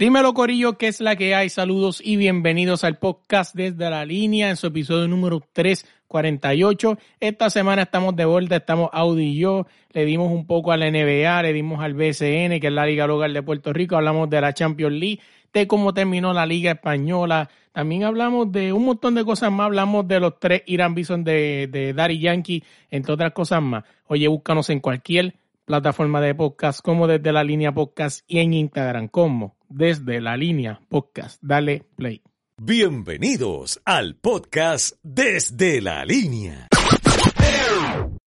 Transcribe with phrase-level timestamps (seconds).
[0.00, 1.50] Dímelo Corillo, ¿qué es la que hay?
[1.50, 6.96] Saludos y bienvenidos al podcast desde la línea en su episodio número 348.
[7.20, 10.90] Esta semana estamos de vuelta, estamos Audi y yo, le dimos un poco a la
[10.90, 14.40] NBA, le dimos al BCN, que es la Liga Local de Puerto Rico, hablamos de
[14.40, 15.20] la Champions League,
[15.52, 20.08] de cómo terminó la Liga Española, también hablamos de un montón de cosas más, hablamos
[20.08, 23.84] de los tres Irán Bison de, de Daddy Yankee, entre otras cosas más.
[24.06, 25.34] Oye, búscanos en cualquier
[25.70, 30.80] plataforma de podcast como desde la línea podcast y en Instagram como desde la línea
[30.88, 31.40] podcast.
[31.40, 32.22] Dale play.
[32.56, 36.66] Bienvenidos al podcast desde la línea.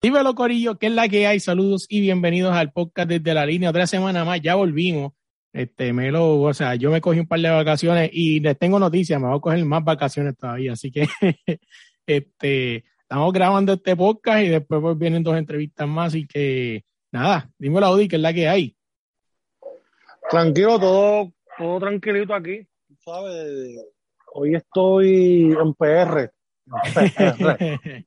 [0.02, 1.41] Dímelo Corillo, ¿qué es la que hay?
[1.41, 3.72] Saludos y bienvenidos al podcast desde la línea.
[3.72, 5.12] Otra semana más, ya volvimos.
[5.52, 8.80] Este, me lo, o sea, yo me cogí un par de vacaciones y les tengo
[8.80, 11.09] noticias, me voy a coger más vacaciones todavía, así que
[12.08, 17.49] este, estamos grabando este podcast y después pues, vienen dos entrevistas más, así que nada,
[17.58, 18.76] dímelo Audi, ¿qué es la que hay?
[20.30, 22.67] Tranquilo, todo, todo tranquilito aquí.
[22.99, 23.77] ¿Sabes?
[24.34, 26.31] Hoy estoy en PR.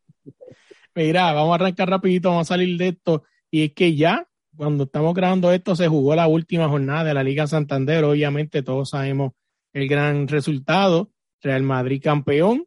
[0.95, 3.23] Mira, vamos a arrancar rapidito, vamos a salir de esto.
[3.51, 7.23] Y es que ya, cuando estamos grabando esto, se jugó la última jornada de la
[7.23, 8.03] Liga Santander.
[8.05, 9.33] Obviamente todos sabemos
[9.73, 11.11] el gran resultado.
[11.43, 12.67] Real Madrid campeón.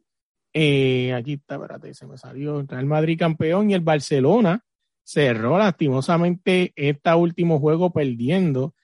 [0.54, 2.62] Eh, aquí está, espérate, se me salió.
[2.62, 4.64] Real Madrid campeón y el Barcelona
[5.10, 8.74] cerró lastimosamente este último juego perdiendo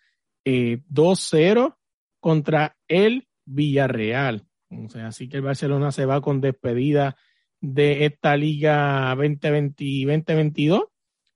[0.45, 1.73] 2-0 eh,
[2.19, 4.45] contra el Villarreal.
[4.71, 7.17] O sea, así que el Barcelona se va con despedida
[7.61, 10.89] de esta liga 2020-2022.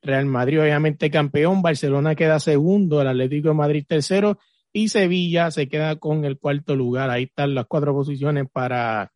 [0.03, 4.39] Real Madrid obviamente campeón, Barcelona queda segundo, el Atlético de Madrid tercero
[4.73, 7.11] y Sevilla se queda con el cuarto lugar.
[7.11, 9.13] Ahí están las cuatro posiciones para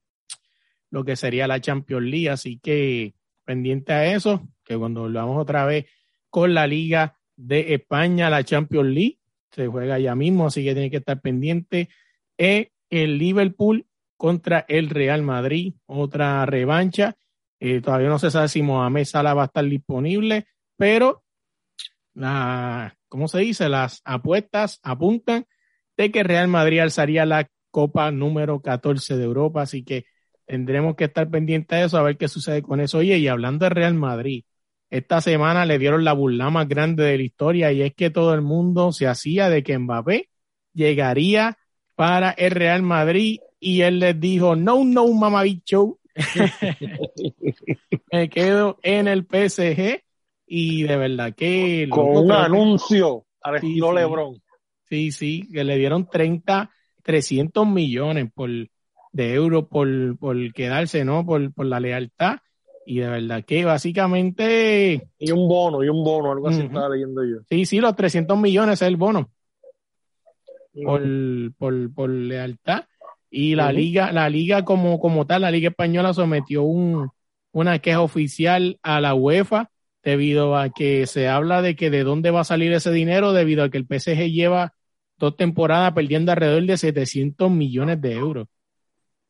[0.91, 2.31] lo que sería la Champions League.
[2.31, 3.15] Así que
[3.45, 5.87] pendiente a eso, que cuando volvamos otra vez
[6.31, 9.19] con la Liga de España, la Champions League,
[9.51, 11.89] se juega ya mismo, así que tiene que estar pendiente.
[12.37, 17.17] E el Liverpool contra el Real Madrid, otra revancha.
[17.61, 20.47] Eh, todavía no se sabe si Mohamed Salah va a estar disponible,
[20.77, 21.25] pero
[22.15, 23.69] la, ¿cómo se dice?
[23.69, 25.47] Las apuestas apuntan
[25.97, 30.05] de que Real Madrid alzaría la Copa número 14 de Europa, así que
[30.47, 32.99] tendremos que estar pendientes de eso, a ver qué sucede con eso.
[32.99, 34.45] Oye, y hablando de Real Madrid,
[34.91, 38.35] esta semana le dieron la burla más grande de la historia y es que todo
[38.35, 40.29] el mundo se hacía de que Mbappé
[40.73, 41.59] llegaría
[41.95, 45.99] para el Real Madrid y él les dijo, no, no, mamabicho,
[48.13, 50.03] me quedo en el PSG
[50.47, 51.89] y de verdad que...
[51.91, 54.43] Con un anuncio al estilo sí, Lebron.
[54.89, 56.71] Sí, sí, que le dieron 30,
[57.03, 58.51] 300 millones por,
[59.15, 61.25] de euros por, por quedarse, ¿no?
[61.25, 62.39] Por, por la lealtad
[62.85, 65.09] y de verdad que básicamente...
[65.19, 66.67] Y un bono, y un bono, algo así uh -huh.
[66.67, 67.37] estaba leyendo yo.
[67.49, 69.31] Sí, sí, los 300 millones es el bono.
[70.75, 71.55] Uh -huh.
[71.55, 72.85] por, por, por, lealtad.
[73.31, 73.75] Y la uh -huh.
[73.75, 77.09] liga, la liga como, como tal, la liga española sometió un,
[77.53, 79.71] una queja oficial a la UEFA
[80.03, 83.63] debido a que se habla de que de dónde va a salir ese dinero debido
[83.63, 84.75] a que el PSG lleva
[85.19, 88.49] dos temporadas perdiendo alrededor de 700 millones de euros.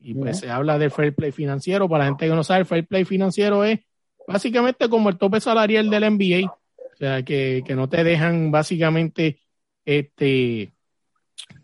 [0.07, 1.89] Y pues se habla del fair play financiero.
[1.89, 3.81] Para la gente que no sabe, el fair play financiero es
[4.29, 6.47] básicamente como el tope salarial del NBA.
[6.47, 9.41] O sea, que, que no te dejan básicamente
[9.87, 10.75] este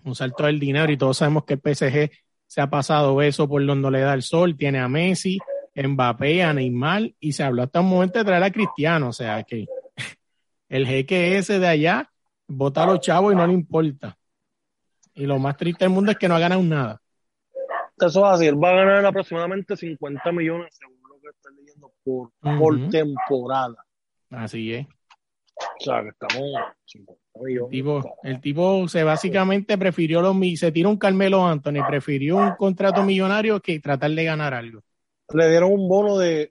[0.05, 2.11] usar todo el dinero y todos sabemos que el PSG
[2.47, 4.57] se ha pasado eso por donde le da el sol.
[4.57, 5.39] Tiene a Messi,
[5.75, 9.09] Mbappé, a Neymar y se habló hasta un momento de traer a Cristiano.
[9.09, 9.67] O sea, que
[10.71, 12.11] el jeque ese de allá
[12.49, 14.17] vota a los chavos y no le importa.
[15.13, 17.03] Y lo más triste del mundo es que no ha ganado nada
[18.07, 21.93] eso es así, él va a ganar aproximadamente 50 millones según lo que estoy leyendo
[22.03, 22.59] por, uh -huh.
[22.59, 23.85] por temporada.
[24.31, 24.87] Así es.
[24.87, 26.51] O sea, que estamos
[26.87, 27.65] 50 millones.
[27.65, 32.57] El tipo, el tipo se básicamente prefirió los se tiró un Carmelo Anthony, prefirió un
[32.57, 34.83] contrato millonario que tratar de ganar algo.
[35.33, 36.51] Le dieron un bono de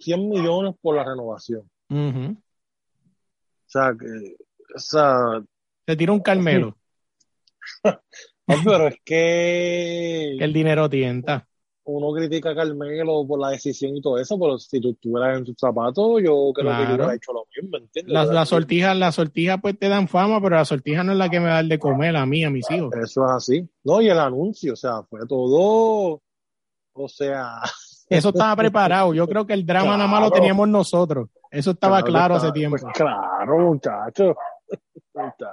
[0.00, 1.62] 100 millones por la renovación.
[1.88, 2.36] Uh -huh.
[2.36, 4.36] O sea, que
[4.74, 5.42] esa...
[5.86, 6.76] se tiró un Carmelo.
[8.48, 10.36] No, pero es que...
[10.38, 11.46] El dinero tienta.
[11.84, 15.46] Uno critica a Carmelo por la decisión y todo eso, pero si tú estuvieras en
[15.46, 16.82] sus zapatos, yo creo claro.
[16.82, 18.12] que yo hubiera hecho lo mismo, ¿entiendes?
[18.12, 21.30] Las la sortijas la sortija pues te dan fama, pero la sortija no es la
[21.30, 22.94] que me da de comer a mí, a mis hijos.
[22.94, 23.68] Eso es así.
[23.84, 26.20] No, y el anuncio, o sea, fue todo...
[26.92, 27.60] O sea...
[28.10, 29.12] Eso estaba preparado.
[29.12, 29.98] Yo creo que el drama claro.
[29.98, 31.28] nada más lo teníamos nosotros.
[31.50, 32.76] Eso estaba claro, claro hace tiempo.
[32.80, 34.34] Pues claro, muchachos.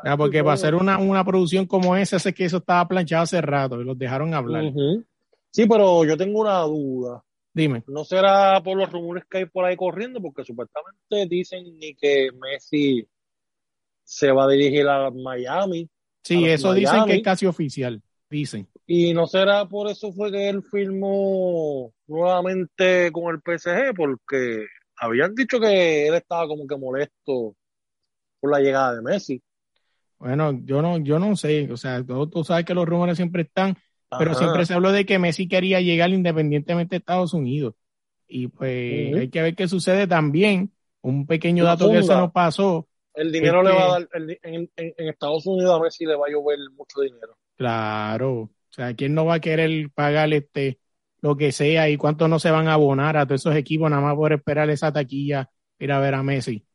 [0.04, 3.42] Ya, porque para hacer una, una producción como esa, sé que eso estaba planchado hace
[3.42, 4.64] rato y los dejaron hablar.
[4.66, 5.06] Uh -huh.
[5.52, 7.24] Sí, pero yo tengo una duda.
[7.54, 7.84] Dime.
[7.88, 10.22] ¿No será por los rumores que hay por ahí corriendo?
[10.22, 13.08] Porque supuestamente dicen ni que Messi
[14.04, 15.90] se va a dirigir a Miami.
[16.22, 18.68] Sí, eso dicen que es casi oficial, dicen.
[18.86, 24.66] Y no será por eso fue que él firmó nuevamente con el PSG, porque
[24.98, 27.56] habían dicho que él estaba como que molesto
[28.46, 29.42] por la llegada de Messi.
[30.20, 33.76] Bueno, yo no, yo no sé, o sea, tú, sabes que los rumores siempre están,
[34.18, 37.74] pero siempre se habló de que Messi quería llegar independientemente de Estados Unidos.
[38.28, 40.72] Y pues hay que ver qué sucede también.
[41.02, 42.88] Un pequeño dato que se nos pasó.
[43.14, 44.10] El dinero le va a dar,
[44.44, 47.38] en, Estados Unidos a Messi le va a llover mucho dinero.
[47.56, 50.80] Claro, o sea, ¿quién no va a querer pagar este
[51.22, 54.02] lo que sea y cuánto no se van a abonar a todos esos equipos nada
[54.02, 55.50] más por esperar esa taquilla
[55.80, 56.66] ir a ver a Messi?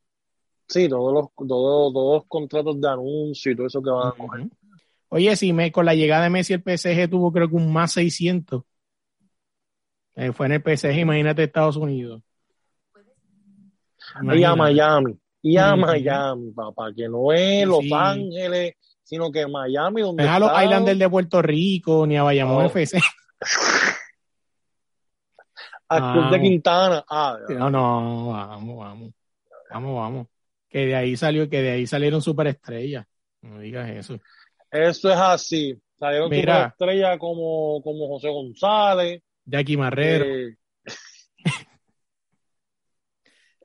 [0.70, 4.46] Sí, todos los, todos, los contratos de anuncio y todo eso que van a coger.
[5.08, 7.90] Oye, si me, con la llegada de Messi el PSG tuvo creo que un más
[7.92, 8.62] 600.
[10.14, 12.22] Eh, fue en el PSG, imagínate Estados Unidos.
[14.32, 15.18] Y a Miami.
[15.42, 20.22] Y a Miami, papá, que no es Los Ángeles, sino que Miami, donde.
[20.22, 23.00] No a los Islanders de Puerto Rico, ni a Bayamón FC.
[25.88, 27.04] a Club de Quintana.
[27.08, 29.10] Ah, no, no, vamos, vamos.
[29.72, 30.26] Vamos, vamos.
[30.70, 33.06] Que de ahí salió, que de ahí salieron superestrellas.
[33.42, 34.18] No digas eso.
[34.70, 35.78] Eso es así.
[35.98, 39.22] Salieron superestrellas como, como José González.
[39.44, 40.24] Jackie Marrero.
[40.24, 40.56] Eh,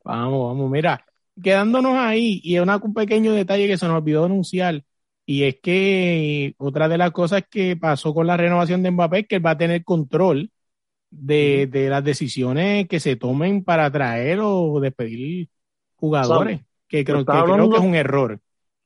[0.03, 1.05] vamos, vamos, mira,
[1.41, 4.83] quedándonos ahí, y una, un pequeño detalle que se nos olvidó anunciar,
[5.25, 9.27] y es que otra de las cosas que pasó con la renovación de Mbappé es
[9.27, 10.51] que él va a tener control
[11.09, 15.49] de, las decisiones que se tomen para traer o despedir
[15.95, 18.39] jugadores, que, creo, que creo que es un error.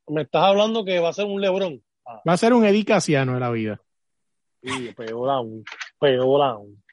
[0.08, 1.84] Me estás hablando que va a ser un Lebrón.
[2.28, 3.82] Va a ser un Edicaciano en la vida.
[4.62, 5.64] Sí, peor aún,
[6.00, 6.84] peor aún.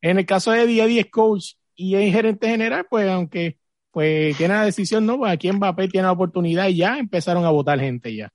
[0.00, 3.58] en el caso de Eddie, Eddie es coach y es gerente general, pues aunque
[3.90, 7.50] pues tiene la decisión, no, pues aquí Mbappé tiene la oportunidad y ya empezaron a
[7.50, 8.32] votar gente ya.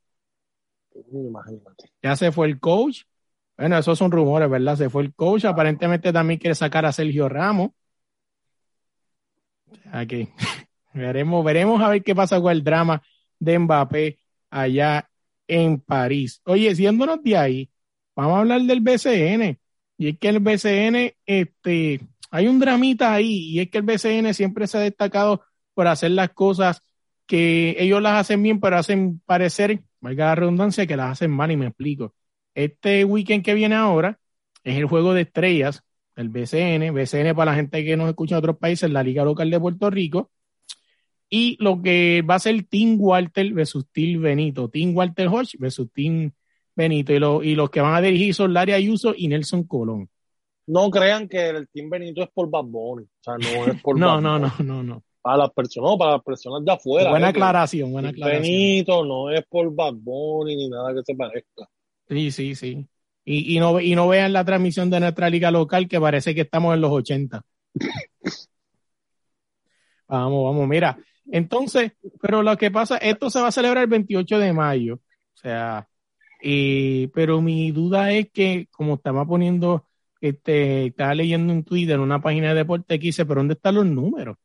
[1.12, 1.92] Imagínate.
[2.02, 3.04] Ya se fue el coach.
[3.58, 4.76] Bueno, esos son rumores, ¿verdad?
[4.76, 5.46] Se fue el coach.
[5.46, 7.72] Aparentemente también quiere sacar a Sergio Ramos.
[9.92, 10.30] Aquí.
[10.94, 13.02] veremos, veremos a ver qué pasa con el drama
[13.40, 14.20] de Mbappé
[14.50, 15.10] allá
[15.48, 16.42] en París.
[16.46, 17.70] Oye, siéndonos de ahí,
[18.16, 19.60] vamos a hablar del BCN.
[19.98, 24.34] Y es que el BCN, este, hay un dramita ahí, y es que el BCN
[24.34, 25.44] siempre se ha destacado
[25.74, 26.84] por hacer las cosas
[27.26, 31.52] que ellos las hacen bien, pero hacen parecer, valga la redundancia, que las hacen mal,
[31.52, 32.14] y me explico.
[32.54, 34.20] Este weekend que viene ahora
[34.64, 35.84] es el juego de estrellas
[36.18, 39.50] del BCN, BCN para la gente que nos escucha en otros países, la Liga Local
[39.50, 40.32] de Puerto Rico,
[41.30, 45.90] y lo que va a ser Team Walter versus Team Benito, Team Walter Hodge versus
[45.94, 46.34] Team
[46.76, 50.10] Benito, y, y los que van a dirigir son Larry Ayuso y Nelson Colón
[50.68, 53.04] no crean que el Team Benito es por Bad Bunny.
[53.04, 55.04] O sea, no es por no, no, no, no, no.
[55.22, 57.10] Para las personas, para las personas de afuera.
[57.10, 58.44] Buena aclaración, buena aclaración.
[58.44, 61.68] Benito no es por Bad Bunny ni nada que se parezca.
[62.08, 62.86] Sí, sí, sí.
[63.30, 66.42] Y, y, no, y no vean la transmisión de nuestra liga local que parece que
[66.42, 67.44] estamos en los 80.
[70.08, 70.98] vamos, vamos, mira.
[71.30, 71.92] Entonces,
[72.22, 74.96] pero lo que pasa, esto se va a celebrar el 28 de mayo.
[74.96, 75.90] O sea,
[77.14, 79.86] pero mi duda es que, como estaba poniendo
[80.22, 83.76] este, estaba leyendo un Twitter en una página de deporte que dice, pero ¿dónde están
[83.76, 84.38] los números?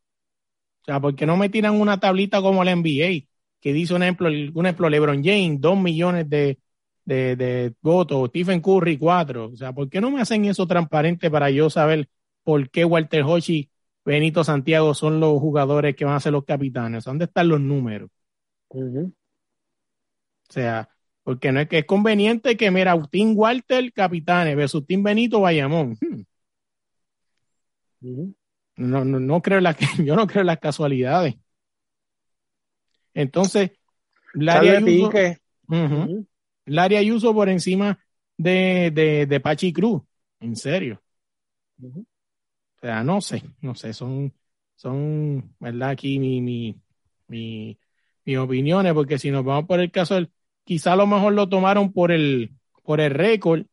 [0.82, 3.28] O sea, ¿por qué no me tiran una tablita como la NBA?
[3.60, 6.58] Que dice, un ejemplo, un ejemplo LeBron James, dos millones de,
[7.04, 9.50] de, votos, Stephen Curry, cuatro.
[9.52, 12.08] O sea, ¿por qué no me hacen eso transparente para yo saber
[12.42, 13.70] por qué Walter Hochi,
[14.04, 17.04] Benito Santiago son los jugadores que van a ser los capitanes?
[17.04, 18.10] ¿Dónde están los números?
[18.68, 19.12] O
[20.48, 20.88] sea,
[21.22, 25.96] porque no es que es conveniente que, mira, Agustín Walter, capitanes, versus Tim Benito, Bayamón.
[28.00, 28.32] Hmm.
[28.76, 31.36] No, no, no creo la, yo no creo en las casualidades.
[33.14, 33.72] Entonces,
[34.34, 35.10] Larry Ayuso,
[36.66, 37.98] Ayuso por encima
[38.36, 40.02] de, de, de, Pachi Cruz.
[40.40, 41.02] En serio.
[41.82, 42.04] O
[42.80, 44.32] sea, no sé, no sé, son,
[44.74, 45.90] son, ¿verdad?
[45.90, 46.80] Aquí mi, mi,
[47.28, 47.78] mi,
[48.24, 50.30] mis opiniones, porque si nos vamos por el caso del
[50.64, 52.52] quizá a lo mejor lo tomaron por el,
[52.82, 53.64] por el récord.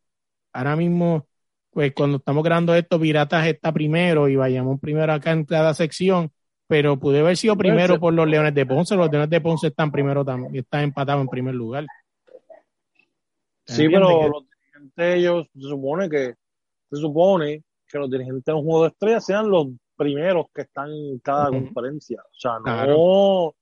[0.53, 1.27] Ahora mismo,
[1.71, 6.31] pues cuando estamos grabando esto, Piratas está primero y vayamos primero acá en cada sección,
[6.67, 8.95] pero pude haber sido primero por los Leones de Ponce.
[8.95, 11.85] Los Leones de Ponce están primero también, están empatados en primer lugar.
[13.75, 16.35] Sí, pero los dirigentes, ellos se supone que,
[16.89, 20.89] se supone que los dirigentes de un juego de estrellas sean los primeros que están
[20.91, 22.21] en cada conferencia.
[22.21, 23.55] O sea, no,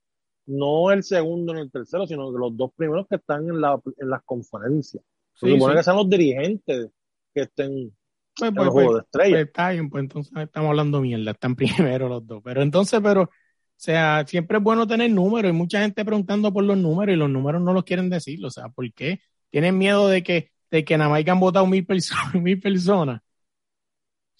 [0.45, 3.79] no el segundo ni el tercero, sino que los dos primeros que están en, la,
[3.97, 5.03] en las conferencias.
[5.33, 6.89] Se supone que sean los dirigentes
[7.33, 7.95] que estén
[8.35, 9.31] pues, en pues, juego pues, de estrellas.
[9.31, 12.41] Pues, está bien, pues entonces estamos hablando mierda, están primero los dos.
[12.43, 13.29] Pero entonces, pero
[13.77, 15.49] sea, siempre es bueno tener números.
[15.51, 18.43] Hay mucha gente preguntando por los números y los números no los quieren decir.
[18.43, 19.21] O sea, ¿por qué?
[19.49, 23.21] Tienen miedo de que, de que nada más hayan votado mil, personas mil personas.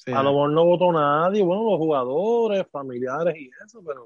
[0.08, 4.06] a lo mejor no votó nadie, bueno, los jugadores, familiares y eso, pero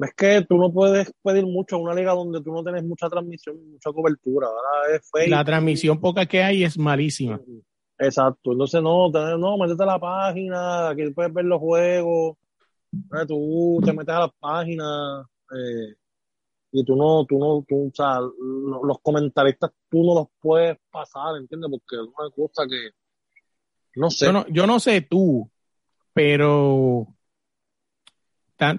[0.00, 3.08] es que tú no puedes pedir mucho a una liga donde tú no tienes mucha
[3.08, 4.48] transmisión, mucha cobertura.
[5.26, 7.38] La transmisión poca que hay es malísima.
[7.98, 12.38] Exacto, entonces no, no, métete a la página, aquí puedes ver los juegos,
[13.28, 15.94] tú te metes a la página eh,
[16.72, 21.36] y tú no, tú no, tú, o sea, los comentaristas tú no los puedes pasar,
[21.36, 21.70] ¿entiendes?
[21.70, 22.90] Porque es una cosa que,
[23.96, 24.26] no sé.
[24.26, 25.50] Yo no, yo no sé tú,
[26.12, 27.08] pero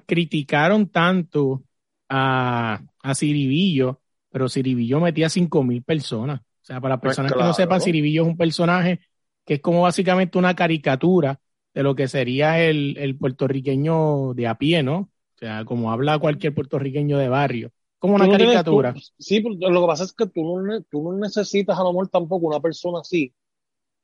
[0.05, 1.63] criticaron tanto
[2.07, 6.39] a, a Ciribillo, pero Ciribillo metía cinco mil personas.
[6.41, 9.01] O sea, para las pues personas que no sepan, Ciribillo es un personaje
[9.45, 11.39] que es como básicamente una caricatura
[11.73, 14.97] de lo que sería el, el puertorriqueño de a pie, ¿no?
[15.35, 17.71] O sea, como habla cualquier puertorriqueño de barrio.
[18.01, 18.93] Como una caricatura.
[19.17, 22.47] sí, lo que pasa es que tú no, tú no necesitas a lo mejor tampoco
[22.47, 23.33] una persona así.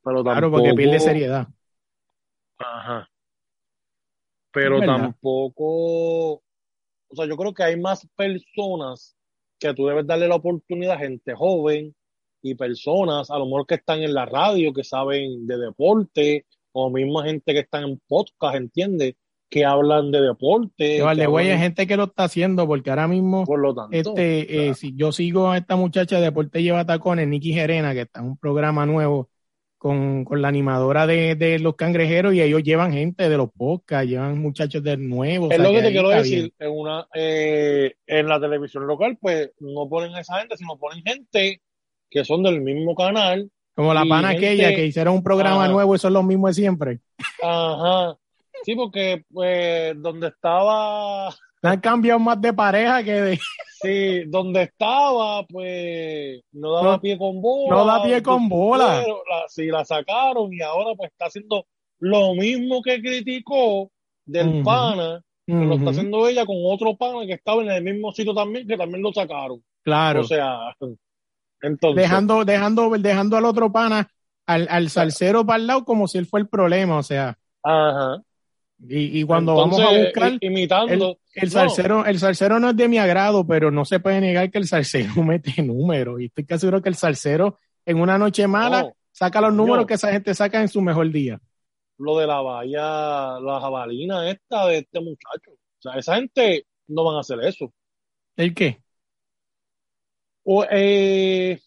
[0.03, 1.47] Pero claro, porque pierde seriedad.
[2.59, 3.09] Ajá
[4.57, 9.15] pero tampoco, o sea, yo creo que hay más personas
[9.59, 11.95] que tú debes darle la oportunidad, gente joven
[12.41, 16.89] y personas, a lo mejor que están en la radio, que saben de deporte, o
[16.89, 19.13] misma gente que están en podcast, ¿entiendes?
[19.49, 21.01] Que hablan de deporte.
[21.01, 24.69] Vale, güey, hay gente que lo está haciendo, porque ahora mismo, Por lo tanto, este,
[24.69, 28.19] eh, si yo sigo a esta muchacha de Deporte Lleva Tacones, Nikki Gerena, que está
[28.19, 29.29] en un programa nuevo,
[29.77, 34.09] con, con la animadora de, de, los cangrejeros y ellos llevan gente de los podcasts,
[34.09, 35.51] llevan muchachos de nuevo.
[35.51, 39.87] Es lo que, te quiero decir, en, una, eh, en la televisión local pues no
[39.87, 41.61] ponen a esa gente, sino ponen gente
[42.09, 43.51] que son del mismo canal.
[43.75, 46.99] Como la pana aquella que hicieron un programa nuevo y son los mismos de siempre.
[47.43, 48.17] Ajá.
[48.63, 51.29] Sí, porque pues donde estaba...
[51.63, 53.39] Han cambiado más de pareja que de...
[53.81, 57.75] Sí, donde estaba, pues no daba pie con bola.
[57.75, 59.01] No da pie con bola.
[59.01, 61.65] La, sí, la sacaron y ahora pues está haciendo
[61.99, 63.91] lo mismo que criticó
[64.25, 68.11] del pana, que lo está haciendo ella con otro pana que estaba en el mismo
[68.11, 69.63] sitio también, que también lo sacaron.
[69.83, 70.21] Claro.
[70.21, 70.75] O sea,
[71.61, 72.01] entonces.
[72.03, 74.09] Dejando, dejando, dejando al otro pana,
[74.45, 77.37] al, al salsero para el lado como si él fue el problema, o sea.
[77.63, 78.21] Ajá.
[78.79, 83.45] Y, cuando vamos a buscar imitando el, salsero, el salsero no es de mi agrado,
[83.45, 86.21] pero no se puede negar que el salsero mete números.
[86.21, 89.95] Y estoy casi seguro que el salsero en una noche mala saca los números que
[89.95, 91.39] esa gente saca en su mejor día.
[91.97, 95.51] Lo de la valla, la jabalina esta de este muchacho.
[95.51, 97.73] O sea, esa gente no van a hacer eso.
[98.35, 98.79] ¿El qué?
[100.43, 101.59] O, eh,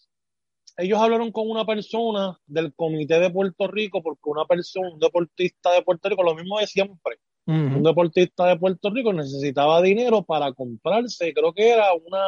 [0.81, 5.71] ellos hablaron con una persona del comité de Puerto Rico, porque una persona, un deportista
[5.71, 10.53] de Puerto Rico, lo mismo de siempre, un deportista de Puerto Rico necesitaba dinero para
[10.53, 12.23] comprarse, creo que era una,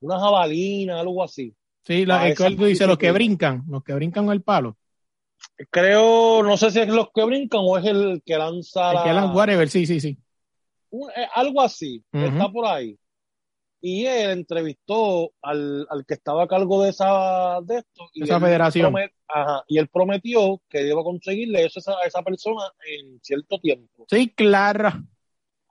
[0.00, 1.54] una jabalina, algo así.
[1.82, 4.76] Sí, la, el dice los que brincan, los que brincan el palo.
[5.70, 9.12] Creo, no sé si es los que brincan o es el que lanza el que
[9.12, 10.18] lanza whatever, sí, sí, sí.
[10.92, 12.98] Eh, algo así, está por ahí
[13.88, 18.40] y él entrevistó al, al, que estaba a cargo de esa de esto y esa
[18.40, 18.92] federación.
[19.28, 24.04] ajá, y él prometió que iba a conseguirle eso a esa, persona en cierto tiempo.
[24.10, 24.90] Sí claro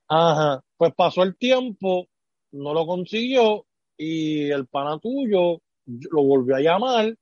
[0.07, 2.07] ajá pues pasó el tiempo
[2.53, 3.65] no lo consiguió
[3.98, 7.13] y el pana tuyo lo volvió a llamar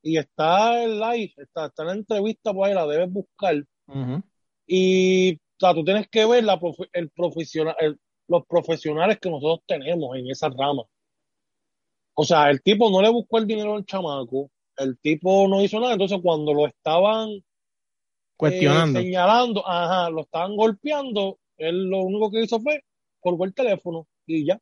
[0.00, 3.62] y está en live está, está en la entrevista por ahí la debes buscar.
[4.66, 6.58] Y o sea, tú tienes que ver la,
[6.94, 10.84] el profesional el, los profesionales que nosotros tenemos en esa rama.
[12.14, 15.80] O sea, el tipo no le buscó el dinero al chamaco, el tipo no hizo
[15.80, 17.42] nada, entonces cuando lo estaban
[18.36, 22.84] cuestionando, eh, señalando, ajá, lo estaban golpeando, él lo único que hizo fue
[23.20, 24.60] colgó el teléfono y ya.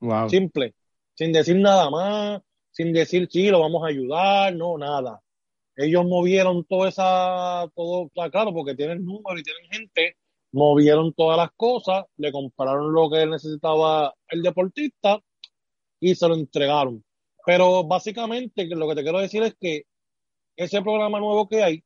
[0.00, 0.28] Wow.
[0.28, 0.74] Simple,
[1.14, 5.20] sin decir nada más, sin decir sí, lo vamos a ayudar, no, nada.
[5.76, 10.16] Ellos movieron toda esa, todo, claro, porque tienen número y tienen gente
[10.52, 15.18] movieron todas las cosas, le compraron lo que necesitaba el deportista
[15.98, 17.02] y se lo entregaron.
[17.44, 19.84] Pero básicamente lo que te quiero decir es que
[20.54, 21.84] ese programa nuevo que hay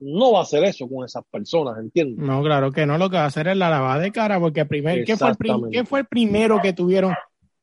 [0.00, 2.18] no va a hacer eso con esas personas, ¿entiendes?
[2.18, 4.64] No, claro que no, lo que va a hacer es la lavada de cara, porque
[4.66, 5.30] primero, ¿qué fue,
[5.70, 7.14] el fue el primero que tuvieron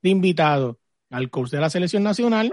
[0.02, 0.80] de invitado?
[1.10, 2.50] Al curso de la selección nacional.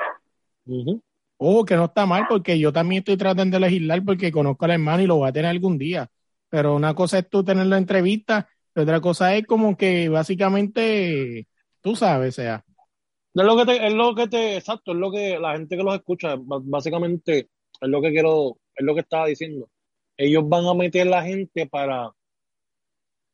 [1.36, 4.72] Ojo, que no está mal, porque yo también estoy tratando de legislar porque conozco al
[4.72, 6.10] hermano y lo voy a tener algún día
[6.48, 11.46] pero una cosa es tú tener la entrevista, y otra cosa es como que básicamente,
[11.80, 12.64] tú sabes, o sea.
[13.34, 15.82] Es lo que te, es lo que te, exacto, es lo que la gente que
[15.82, 17.38] los escucha, básicamente,
[17.80, 19.68] es lo que quiero, es lo que estaba diciendo.
[20.16, 22.12] Ellos van a meter la gente para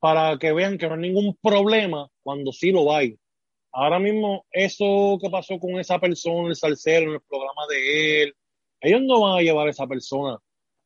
[0.03, 3.17] para que vean que no hay ningún problema cuando sí lo hay.
[3.71, 8.35] Ahora mismo, eso que pasó con esa persona, el salsero, en el programa de él,
[8.81, 10.39] ellos no van a llevar a esa persona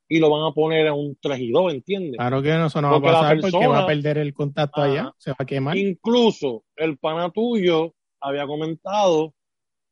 [0.09, 2.17] y lo van a poner en un 3 y 2, ¿entiendes?
[2.17, 5.13] Claro que no, eso no va a pasar porque va a perder el contacto allá,
[5.19, 5.77] se va a quemar.
[5.77, 9.35] Incluso el pana tuyo había comentado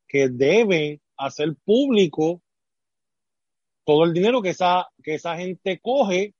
[0.06, 2.40] que deben hacer público
[3.84, 6.34] todo el dinero que esa, que esa gente coge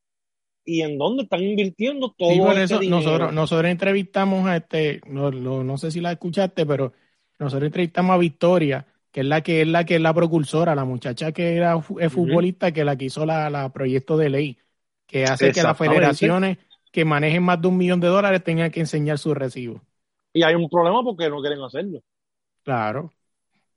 [0.64, 5.90] y en dónde están invirtiendo todo eso Nosotros, nosotros entrevistamos a este, no, no, sé
[5.90, 6.92] si la escuchaste, pero
[7.38, 10.84] nosotros entrevistamos a Victoria, que es la que es la que es la precursora, la
[10.84, 14.58] muchacha que era futbolista, que la que hizo la, la proyecto de ley,
[15.06, 16.58] que hace que las federaciones
[16.90, 19.80] que manejen más de un millón de dólares tengan que enseñar sus recibos.
[20.32, 22.00] Y hay un problema porque no quieren hacerlo.
[22.64, 23.12] Claro.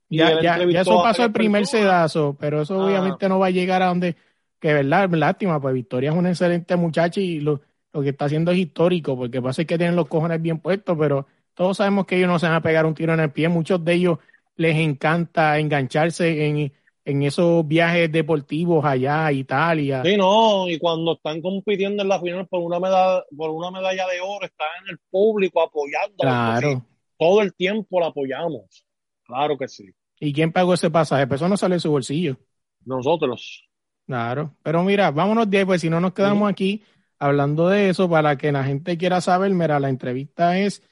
[0.08, 2.86] Ya, ya, eso pasó el primer sedazo, pero eso ah.
[2.86, 4.16] obviamente no va a llegar a donde,
[4.58, 7.60] que verdad, lástima, pues Victoria es una excelente muchacha y lo,
[7.92, 11.28] lo que está haciendo es histórico, porque pasa que tienen los cojones bien puestos, pero
[11.54, 13.84] todos sabemos que ellos no se van a pegar un tiro en el pie, muchos
[13.84, 14.18] de ellos
[14.58, 16.72] les encanta engancharse en,
[17.04, 20.02] en esos viajes deportivos allá a Italia.
[20.04, 24.06] Sí, no, y cuando están compitiendo en la final por una medalla, por una medalla
[24.08, 26.16] de oro, están en el público apoyando.
[26.18, 26.84] Claro.
[27.16, 28.84] Todo el tiempo la apoyamos.
[29.24, 29.90] Claro que sí.
[30.20, 31.26] ¿Y quién pagó ese pasaje?
[31.26, 32.36] Pues eso no sale de su bolsillo.
[32.84, 33.64] Nosotros.
[34.06, 34.56] Claro.
[34.62, 36.82] Pero mira, vámonos de ahí, pues si no nos quedamos aquí
[37.20, 40.82] hablando de eso, para que la gente quiera saber, mira, la entrevista es,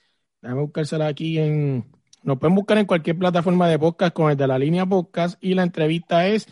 [0.40, 1.95] déjame buscársela aquí en,
[2.26, 5.54] nos pueden buscar en cualquier plataforma de podcast con el de la línea podcast y
[5.54, 6.48] la entrevista es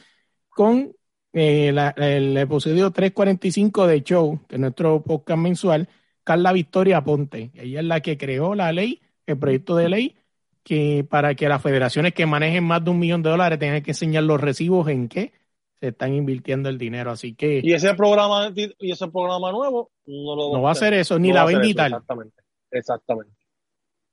[0.49, 0.95] con
[1.33, 5.88] eh, el episodio 345 de Show, que es nuestro podcast mensual,
[6.23, 7.50] Carla Victoria Ponte.
[7.54, 10.16] Ella es la que creó la ley, el proyecto de ley
[10.62, 13.90] que para que las federaciones que manejen más de un millón de dólares tengan que
[13.90, 15.33] enseñar los recibos en qué
[15.75, 17.11] se están invirtiendo el dinero.
[17.11, 17.61] Así que.
[17.62, 21.33] Y ese programa, y ese programa nuevo no, lo no va a hacer eso, ni
[21.33, 21.52] la va a.
[21.52, 22.43] Exactamente.
[22.71, 23.44] Exactamente.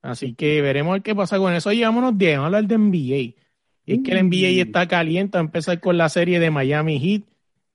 [0.01, 1.69] Así que veremos qué pasa con eso.
[1.69, 3.41] Oye, vámonos bien, vamos a hablar de NBA.
[3.85, 7.23] Y es que el NBA está caliente, a empezar con la serie de Miami Heat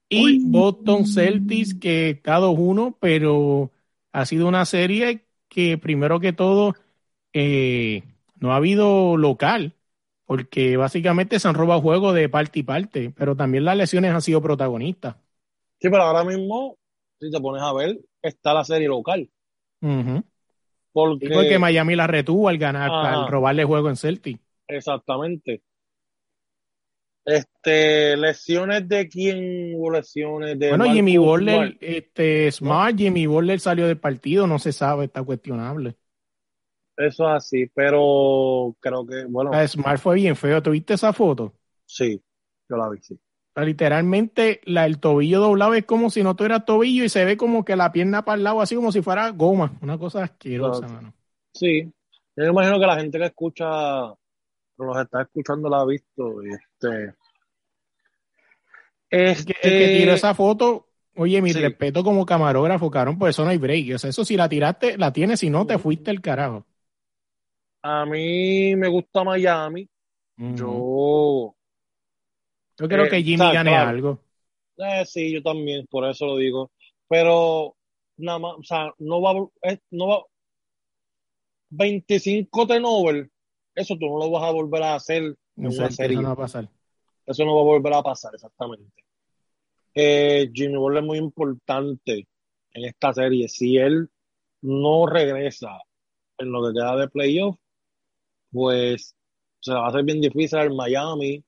[0.09, 3.73] y Boston Celtics, que está 2-1, pero
[4.13, 6.75] ha sido una serie que primero que todo
[7.33, 8.03] eh,
[8.37, 9.75] no ha habido local,
[10.25, 14.23] porque básicamente se han robado juegos de parte y parte, pero también las lesiones han
[14.23, 15.17] sido protagonistas.
[15.81, 16.77] Sí, pero ahora mismo,
[17.21, 19.29] si te pones a ver, está la serie local.
[20.97, 21.59] Porque...
[21.59, 24.41] Miami la retuvo al ganar, al robarle juego en Celtic.
[24.67, 25.63] Exactamente.
[27.23, 30.71] Este, lesiones de quién hubo lesiones de.
[30.71, 35.97] Bueno, Jimmy Butler, este, Smart, Jimmy Butler salió del partido, no se sabe, está cuestionable.
[36.97, 39.51] Eso es así, pero creo que, bueno.
[39.51, 40.63] La Smart fue bien feo.
[40.63, 41.53] ¿Tuviste esa foto?
[41.85, 42.23] Sí,
[42.71, 43.19] yo la vi, sí.
[43.65, 47.65] Literalmente, la, el tobillo doblado es como si no tuviera tobillo y se ve como
[47.65, 49.73] que la pierna para el lado, así como si fuera goma.
[49.81, 51.15] Una cosa asquerosa, mano.
[51.55, 51.83] Sí.
[52.37, 53.67] Yo me imagino que la gente que escucha,
[54.77, 56.43] los está escuchando, la ha visto.
[56.43, 57.15] Este.
[59.09, 59.53] Este...
[59.63, 63.59] El, que, tiró esa foto, oye, mi respeto como camarógrafo, cabrón, pues eso no hay
[63.59, 63.95] break.
[63.95, 66.67] O sea, eso si la tiraste, la tienes, si no, te fuiste el carajo.
[67.83, 69.89] A mí me gusta Miami.
[70.37, 71.55] Yo.
[72.79, 74.21] Yo creo que eh, Jimmy gane algo.
[74.77, 76.71] Eh, sí, yo también, por eso lo digo.
[77.09, 77.77] Pero,
[78.19, 79.33] nada más, o sea, no va,
[79.91, 80.23] no va.
[81.71, 83.31] 25 Nobel,
[83.75, 85.23] eso tú no lo vas a volver a hacer
[85.57, 86.17] en una serie.
[86.17, 86.69] Eso no va a pasar.
[87.27, 89.05] Eso no va a volver a pasar, exactamente.
[89.95, 92.29] Eh, Jimmy Butler es muy importante
[92.73, 93.49] en esta serie.
[93.49, 94.09] Si él
[94.61, 95.79] no regresa
[96.39, 97.57] en lo que queda de playoff,
[98.53, 99.17] pues
[99.61, 101.43] se va a hacer bien difícil al Miami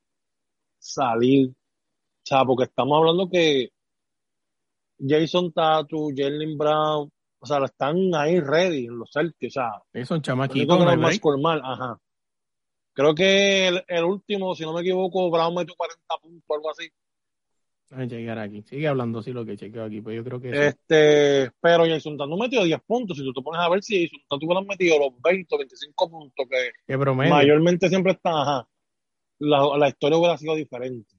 [0.79, 1.51] salir.
[1.51, 3.71] O sea, porque estamos hablando que
[4.99, 7.11] Jason Tatu, Jalen Brown,
[7.41, 9.57] o sea, están ahí ready en los Celtics.
[9.57, 10.79] O sea, son chamaquitos.
[10.79, 11.99] No más formal, ajá.
[12.93, 16.71] Creo que el, el, último, si no me equivoco, Brown metió 40 puntos o algo
[16.71, 16.91] así.
[17.91, 18.63] A llegar aquí.
[18.63, 20.51] Sigue hablando sí lo que chequeo aquí, pues yo creo que.
[20.51, 23.17] Este, pero Jason no metió 10 puntos.
[23.17, 26.11] Si tú te pones a ver si Jason Tatum hubieran metido los 20 o 25
[26.11, 28.69] puntos que mayormente siempre está, ajá,
[29.39, 31.15] la, la, historia hubiera sido diferente.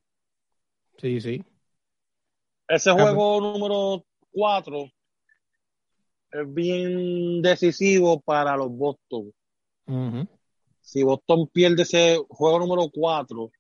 [0.97, 1.43] Sí, sí.
[2.67, 4.91] Ese juego número 4
[6.31, 9.33] es bien decisivo para los Boston.
[10.81, 13.51] Si Boston pierde ese juego número 4,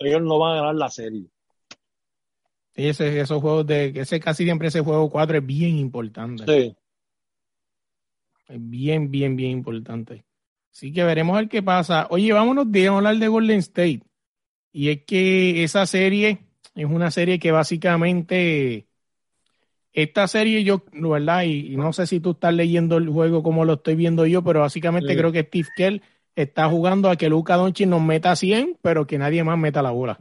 [0.00, 1.26] ellos no van a ganar la serie.
[2.74, 6.44] Ese, esos juegos de, ese casi siempre ese juego 4 es bien importante.
[6.44, 6.76] Sí.
[8.48, 10.25] Es bien, bien, bien importante.
[10.76, 12.06] Así que veremos el qué pasa.
[12.10, 14.02] Oye, vámonos de hablar de Golden State.
[14.72, 16.40] Y es que esa serie
[16.74, 18.86] es una serie que básicamente
[19.94, 21.44] esta serie yo, ¿verdad?
[21.44, 24.60] Y, no sé si tú estás leyendo el juego como lo estoy viendo yo, pero
[24.60, 26.02] básicamente creo que Steve Kerr
[26.34, 29.92] está jugando a que Luca Doncic nos meta 100, pero que nadie más meta la
[29.92, 30.18] bola.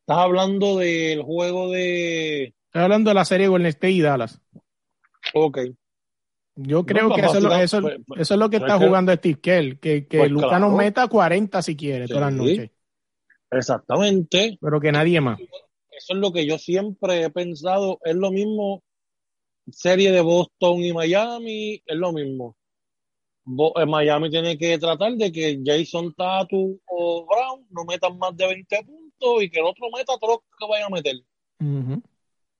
[0.00, 2.52] Estás hablando del juego de...
[2.66, 4.38] Estoy hablando de la serie Golden State y Dallas.
[5.32, 5.60] Ok.
[6.60, 7.70] Yo creo que eso, es lo, pues,
[8.04, 11.06] pues, eso, es lo que pues está jugando Steve Kerr, que, que Luca nos meta
[11.06, 12.70] 40 si quiere todas las noches.
[13.48, 14.58] Exactamente.
[14.60, 15.38] Pero que nadie más.
[15.38, 18.00] Eso es lo que yo siempre he pensado.
[18.04, 18.82] Es lo mismo
[19.70, 22.56] serie de Boston y Miami, es lo mismo.
[23.76, 28.46] Eh, Miami tiene que tratar de que Jason Tatu o Brown no metan más de
[28.48, 32.02] 20 puntos y que el otro meta todos los que vaya a meter.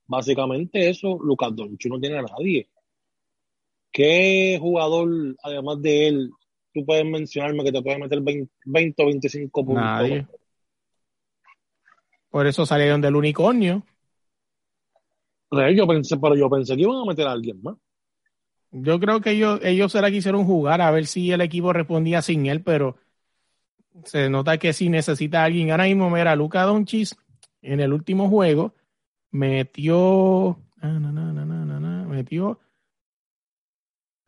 [0.07, 2.69] Básicamente eso, Lucas Doncic no tiene a nadie.
[3.99, 5.09] ¿Qué jugador,
[5.43, 6.31] además de él,
[6.73, 9.83] tú puedes mencionarme que te puede meter 20, o 25 puntos?
[9.83, 10.25] Nadie.
[12.31, 13.83] Por eso salieron del unicornio.
[15.51, 17.75] Yo pensé, pero yo pensé que iban a meter a alguien más.
[18.71, 22.23] Yo creo que ellos, ellos se la quisieron jugar a ver si el equipo respondía
[22.23, 22.99] sin él, pero
[24.05, 25.73] se nota que si necesita a alguien.
[25.73, 27.17] Ahora mismo, mira, Luca Donchis
[27.63, 28.77] en el último juego
[29.33, 30.57] metió.
[32.07, 32.61] metió.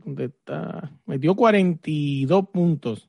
[0.05, 0.91] ¿Dónde está?
[1.07, 3.09] Metió 42 puntos.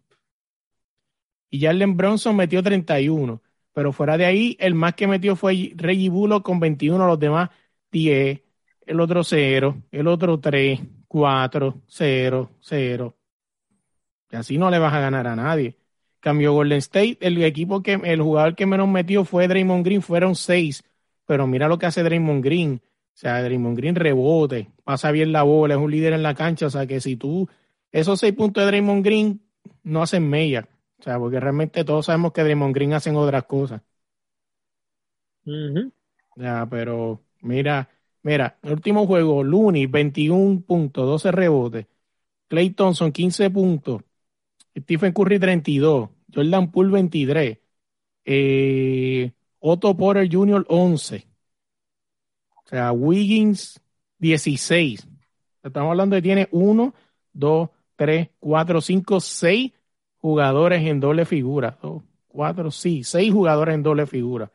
[1.50, 3.42] Y Jalen Bronson metió 31.
[3.74, 7.50] Pero fuera de ahí, el más que metió fue Reggie Bullock con 21, los demás
[7.92, 8.42] 10,
[8.86, 13.18] el otro 0, el otro 3, 4, 0, 0.
[14.32, 15.78] Y así no le vas a ganar a nadie.
[16.20, 20.36] Cambió Golden State, el equipo que, el jugador que menos metió fue Draymond Green, fueron
[20.36, 20.84] 6.
[21.26, 22.82] Pero mira lo que hace Draymond Green.
[23.16, 26.68] O sea, Draymond Green rebote, pasa bien la bola, es un líder en la cancha.
[26.68, 27.48] O sea, que si tú,
[27.92, 29.42] esos 6 puntos de Draymond Green
[29.84, 30.68] no hacen mella.
[31.00, 33.82] O sea, porque realmente todos sabemos que Draymond Green hacen otras cosas.
[36.36, 37.90] Ya, pero mira,
[38.24, 41.88] mira, el último juego, Looney, 21 puntos, 12 rebotes.
[42.48, 44.04] Clay Thompson, 15 puntos.
[44.78, 46.10] Stephen Curry, 32.
[46.34, 47.60] Jordan Poole, 23.
[48.26, 51.28] Eh, Otto Porter Jr., 11.
[52.72, 53.82] O sea, Wiggins,
[54.20, 55.06] 16.
[55.62, 56.94] Estamos hablando de tiene 1,
[57.34, 59.72] 2, 3, 4, 5, 6
[60.22, 61.78] jugadores en doble figura.
[61.82, 64.52] Dos, cuatro, sí, seis jugadores en doble figura.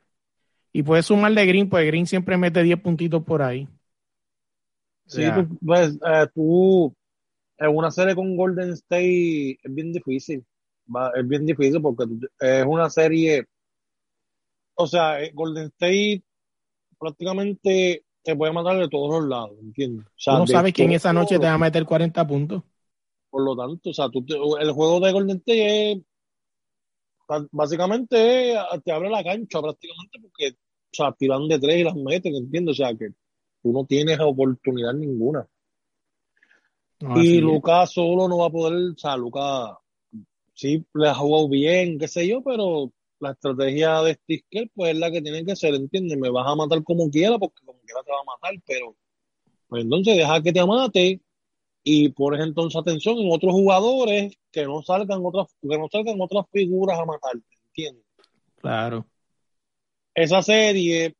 [0.73, 3.69] Y puedes sumarle Green, pues Green siempre mete 10 puntitos por ahí.
[5.07, 5.23] Sí,
[5.65, 6.95] pues, eh, tú,
[7.59, 10.45] en una serie con Golden State es bien difícil.
[11.15, 12.05] es bien difícil porque
[12.41, 13.47] es una serie.
[14.75, 16.23] O sea, eh, Golden State
[16.99, 20.05] prácticamente te puede matar de todos los lados, ¿entiendes?
[20.27, 22.63] O no sabes quién esa noche te va a meter 40 puntos.
[23.31, 25.99] Por lo tanto, o sea, el juego de Golden State es
[27.53, 30.55] básicamente te abre la cancha prácticamente porque o
[30.93, 32.73] sea, tiran de tres y las meten, ¿entiendes?
[32.73, 33.11] O sea, que
[33.63, 35.47] tú no tienes oportunidad ninguna.
[37.17, 39.71] y Lucas solo no va a poder, o sea, Lucas
[40.53, 44.99] sí le ha jugado bien, qué sé yo, pero la estrategia de Sticker pues es
[44.99, 46.19] la que tiene que ser, ¿entiendes?
[46.19, 48.95] Me vas a matar como quiera porque quiera te va a matar, pero
[49.69, 51.21] pues entonces deja que te mate
[51.83, 56.45] y pones entonces atención en otros jugadores que no salgan otras, que no salgan otras
[56.53, 58.05] figuras a matarte, ¿entiendes?
[58.57, 59.07] Claro.
[60.15, 61.15] Esa serie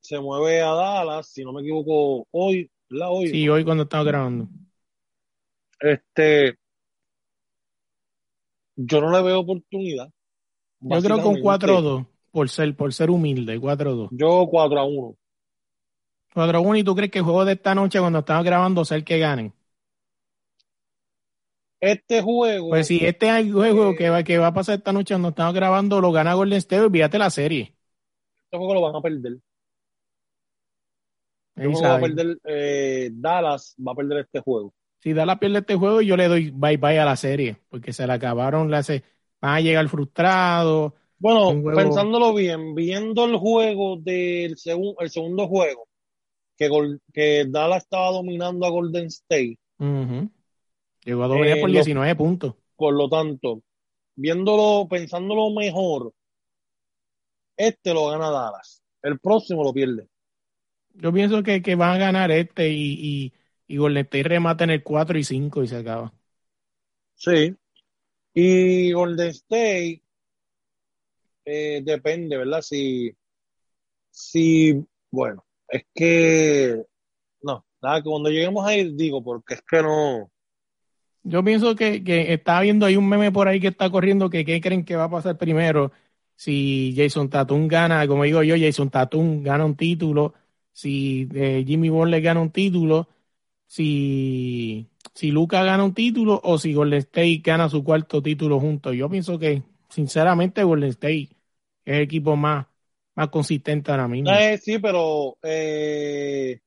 [0.00, 3.08] se mueve a Dallas, si no me equivoco, hoy, ¿verdad?
[3.10, 3.28] Hoy.
[3.28, 4.48] Sí, hoy cuando estamos grabando.
[5.80, 6.56] Este,
[8.76, 10.10] yo no le veo oportunidad.
[10.80, 14.08] Yo creo con 4-2, por ser, por ser humilde, 4-2.
[14.12, 15.16] Yo 4-1.
[16.34, 19.04] 4-1, ¿y tú crees que el juego de esta noche, cuando estamos grabando, sea el
[19.04, 19.52] que ganen?
[21.80, 22.68] Este juego.
[22.68, 26.00] Pues si este juego que va, que va a pasar esta noche cuando estamos grabando
[26.00, 27.74] lo gana Golden State, olvídate la serie.
[28.44, 29.38] Este juego lo van a perder.
[31.56, 34.74] Este va a perder eh, Dallas va a perder este juego.
[34.98, 38.06] Si Dallas pierde este juego, yo le doy bye bye a la serie, porque se
[38.06, 39.02] la acabaron, la se,
[39.40, 40.92] van a llegar frustrados.
[41.18, 45.88] Bueno, pensándolo bien, viendo el juego del segundo el segundo juego,
[46.60, 49.58] que, que Dallas estaba dominando a Golden State.
[49.78, 52.54] Llegó a dominar por 19 eh, puntos.
[52.76, 53.62] Por lo tanto,
[54.14, 56.12] viéndolo, pensándolo mejor,
[57.56, 58.82] este lo gana Dallas.
[59.02, 60.06] El próximo lo pierde.
[60.92, 63.32] Yo pienso que, que van a ganar este y, y,
[63.66, 66.12] y Golden State remata en el 4 y 5 y se acaba.
[67.14, 67.56] Sí.
[68.34, 70.02] Y Golden State
[71.46, 72.60] eh, depende, ¿verdad?
[72.60, 73.10] Si,
[74.10, 76.84] si, bueno, es que,
[77.42, 80.30] no, nada, que cuando lleguemos ahí digo, porque es que no,
[81.22, 84.44] yo pienso que, que está viendo ahí un meme por ahí que está corriendo que
[84.44, 85.92] qué creen que va a pasar primero.
[86.36, 90.34] Si Jason Tatum gana, como digo yo, Jason Tatum gana un título.
[90.72, 93.08] Si eh, Jimmy Butler gana un título,
[93.66, 98.94] si, si Luca gana un título o si Golden State gana su cuarto título juntos.
[98.96, 101.28] Yo pienso que, sinceramente, Golden State
[101.84, 102.66] es el equipo más,
[103.20, 104.30] más consistente ahora mismo.
[104.30, 106.58] Eh, sí, pero eh,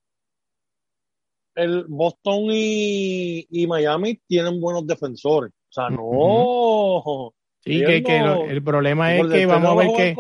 [1.56, 5.52] el Boston y, y, Miami tienen buenos defensores.
[5.52, 7.34] O sea, no.
[7.62, 10.16] Sí, que, que el problema es que vamos a ver que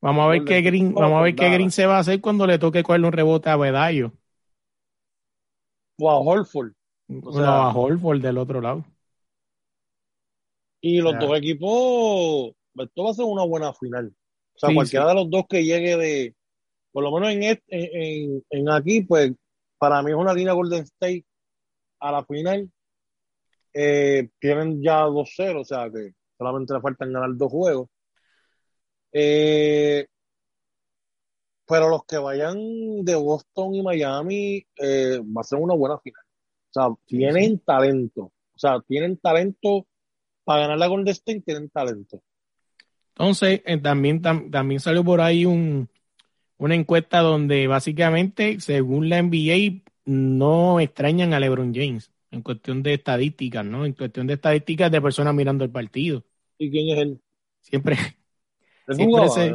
[0.00, 2.46] vamos a ver qué Green, vamos a ver qué Green se va a hacer cuando
[2.46, 4.12] le toque cogerle un rebote a Bedayo.
[5.98, 6.72] O a Holford.
[7.24, 8.84] O sea, a Holford del otro lado.
[10.80, 14.14] Y los dos equipos, esto va a ser una buena final.
[14.58, 16.34] O sea, cualquiera de los dos que llegue de,
[16.90, 19.32] por lo menos en, en, en, aquí, pues
[19.78, 21.24] para mí es una línea Golden State
[22.00, 22.68] a la final.
[23.72, 27.88] Eh, tienen ya 2-0, o sea que solamente le faltan ganar dos juegos.
[29.12, 30.06] Eh,
[31.64, 36.22] pero los que vayan de Boston y Miami eh, va a ser una buena final.
[36.70, 38.22] O sea, tienen talento.
[38.22, 39.86] O sea, tienen talento
[40.42, 42.22] para ganar la Golden State, tienen talento.
[43.18, 45.88] Entonces, eh, también, también salió por ahí un,
[46.56, 52.94] una encuesta donde básicamente, según la NBA, no extrañan a LeBron James en cuestión de
[52.94, 53.84] estadísticas, ¿no?
[53.84, 56.22] En cuestión de estadísticas de personas mirando el partido.
[56.58, 57.20] ¿Y quién es él?
[57.60, 57.96] Siempre.
[58.88, 59.52] siempre, se,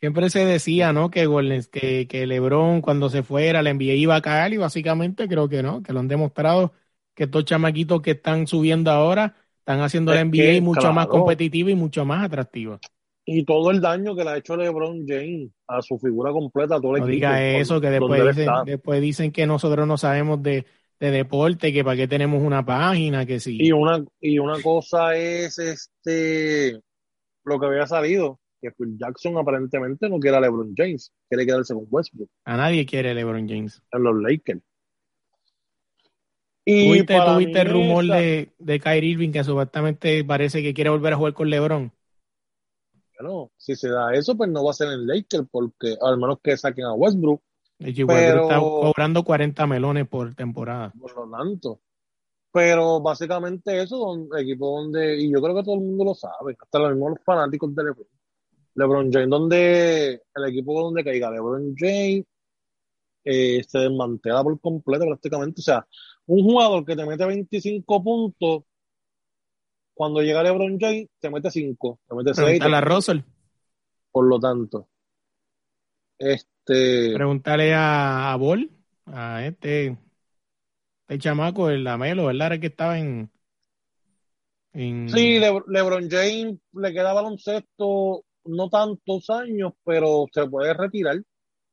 [0.00, 1.10] siempre se decía, ¿no?
[1.10, 1.28] Que,
[1.70, 5.62] que, que LeBron cuando se fuera, la NBA iba a caer y básicamente creo que
[5.62, 6.72] no, que lo han demostrado
[7.14, 9.36] que estos chamaquitos que están subiendo ahora
[9.66, 12.78] están haciendo la NBA mucho más competitiva y mucho más atractiva.
[13.24, 16.94] Y todo el daño que le ha hecho LeBron James a su figura completa, todo
[16.94, 20.66] el no diga eso, que después dicen, después dicen que nosotros no sabemos de,
[21.00, 23.58] de deporte, que para qué tenemos una página, que sí.
[23.60, 26.80] Y una, y una cosa es este
[27.44, 31.74] lo que había salido, que Phil Jackson aparentemente no quiere a LeBron James, quiere quedarse
[31.74, 32.30] con Westbrook.
[32.44, 33.82] A nadie quiere a LeBron James.
[33.90, 34.62] En los Lakers.
[36.68, 41.16] Y ¿Tuviste, el rumor de, de Kyrie Irving que supuestamente parece que quiere volver a
[41.16, 41.92] jugar con LeBron?
[43.18, 46.38] Bueno, si se da eso, pues no va a ser en Lakers, porque al menos
[46.42, 47.40] que saquen a Westbrook
[47.78, 50.92] pero, está cobrando 40 melones por temporada.
[50.98, 51.80] Por lo tanto.
[52.52, 56.56] Pero básicamente eso, un equipo donde, y yo creo que todo el mundo lo sabe,
[56.58, 58.06] hasta los mismos fanáticos de LeBron.
[58.74, 62.24] LeBron James, donde el equipo donde caiga LeBron James
[63.24, 65.60] eh, se desmantela por completo prácticamente.
[65.60, 65.86] O sea,
[66.26, 68.64] un jugador que te mete 25 puntos,
[69.94, 72.64] cuando llega LeBron James, te mete 5, te mete 6.
[72.66, 73.20] la Russell.
[74.10, 74.88] Por lo tanto.
[76.18, 78.70] Este, Preguntarle a, a Bol,
[79.06, 79.96] a este,
[81.08, 82.48] este chamaco, el Lamelo, ¿verdad?
[82.48, 83.30] Era que estaba en.
[84.72, 91.22] Sí, LeBron James le queda baloncesto no tantos años, pero se puede retirar.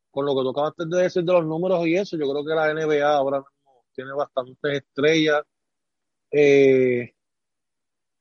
[0.10, 2.54] Con lo que tocaba antes de decir de los números y eso, yo creo que
[2.54, 3.44] la NBA ahora
[3.94, 5.44] tiene bastantes estrellas.
[6.32, 7.14] Eh,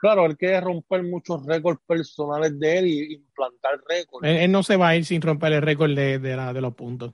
[0.03, 4.27] Claro, él quiere romper muchos récords personales de él y implantar récords.
[4.27, 7.13] Él, no se va a ir sin romper el récord de, de, los puntos.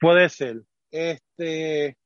[0.00, 0.62] Puede ser.
[0.88, 1.98] Este,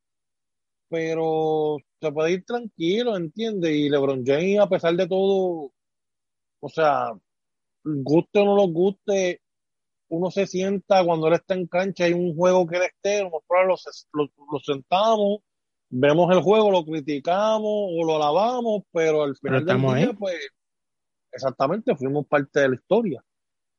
[0.88, 3.72] pero se puede ir tranquilo, ¿entiendes?
[3.72, 5.70] Y LeBron James, a pesar de todo,
[6.60, 7.10] o sea,
[7.84, 9.42] guste o no lo guste,
[10.08, 14.08] uno se sienta cuando él está en cancha, hay un juego que él esté, nosotros
[14.50, 15.40] lo sentamos
[15.90, 20.36] vemos el juego, lo criticamos o lo alabamos, pero al final del día, pues,
[21.32, 23.22] exactamente, fuimos parte de la historia,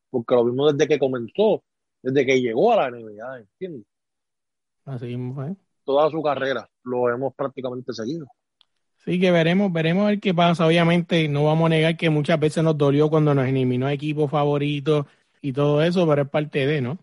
[0.09, 1.63] porque lo vimos desde que comenzó,
[2.01, 3.85] desde que llegó a la NBA, ¿entiendes?
[4.85, 8.27] Así mismo, Toda su carrera, lo hemos prácticamente seguido.
[8.97, 10.67] Sí, que veremos, veremos a ver qué pasa.
[10.67, 15.07] Obviamente, no vamos a negar que muchas veces nos dolió cuando nos eliminó equipo favorito
[15.41, 16.99] y todo eso, pero es parte de, ¿no?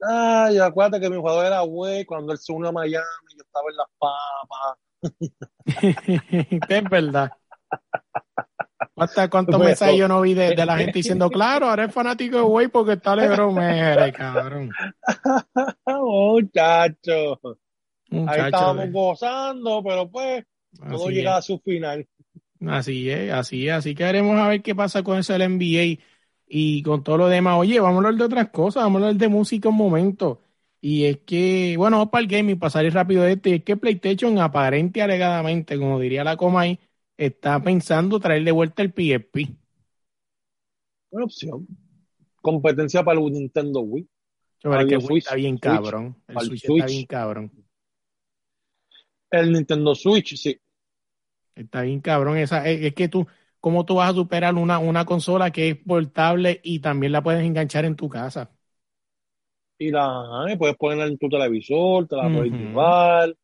[0.00, 3.04] Ay, acuérdate que mi jugador era güey cuando él se unió a Miami,
[3.36, 4.78] yo estaba en las papas.
[6.68, 7.30] es verdad.
[8.94, 12.36] ¿Cuántos cuánto pues, mensajes yo no vi de, la gente diciendo, claro, ahora es fanático
[12.36, 14.70] de güey porque está Lebron, mere, cabrón.
[15.86, 17.40] Muchacho.
[18.10, 20.44] Ahí estábamos gozando, pero pues
[20.90, 22.06] todo llega a su final.
[22.66, 23.74] Así es, así es.
[23.74, 26.02] Así que veremos a ver qué pasa con eso del NBA
[26.52, 27.56] y con todo lo demás.
[27.58, 30.42] Oye, vamos a hablar de otras cosas, vamos a hablar de música un momento.
[30.80, 33.76] Y es que, bueno, vamos para el gaming, para salir rápido de este, es que
[33.76, 36.78] PlayStation aparente alegadamente, como diría la Comay,
[37.16, 39.54] está pensando traer de vuelta el PSP.
[41.12, 41.68] Buena opción.
[42.42, 44.08] Competencia para el Nintendo Wii.
[44.64, 46.16] Yo que el está bien cabrón.
[46.26, 47.52] El Switch, está bien cabrón.
[49.30, 50.58] El Nintendo Switch, sí.
[51.54, 52.38] Está bien cabrón.
[52.38, 53.26] Esa, es que tú,
[53.60, 57.44] ¿cómo tú vas a superar una, una consola que es portable y también la puedes
[57.44, 58.50] enganchar en tu casa?
[59.80, 63.34] y la puedes ponerla en tu televisor, te la puedes llevar.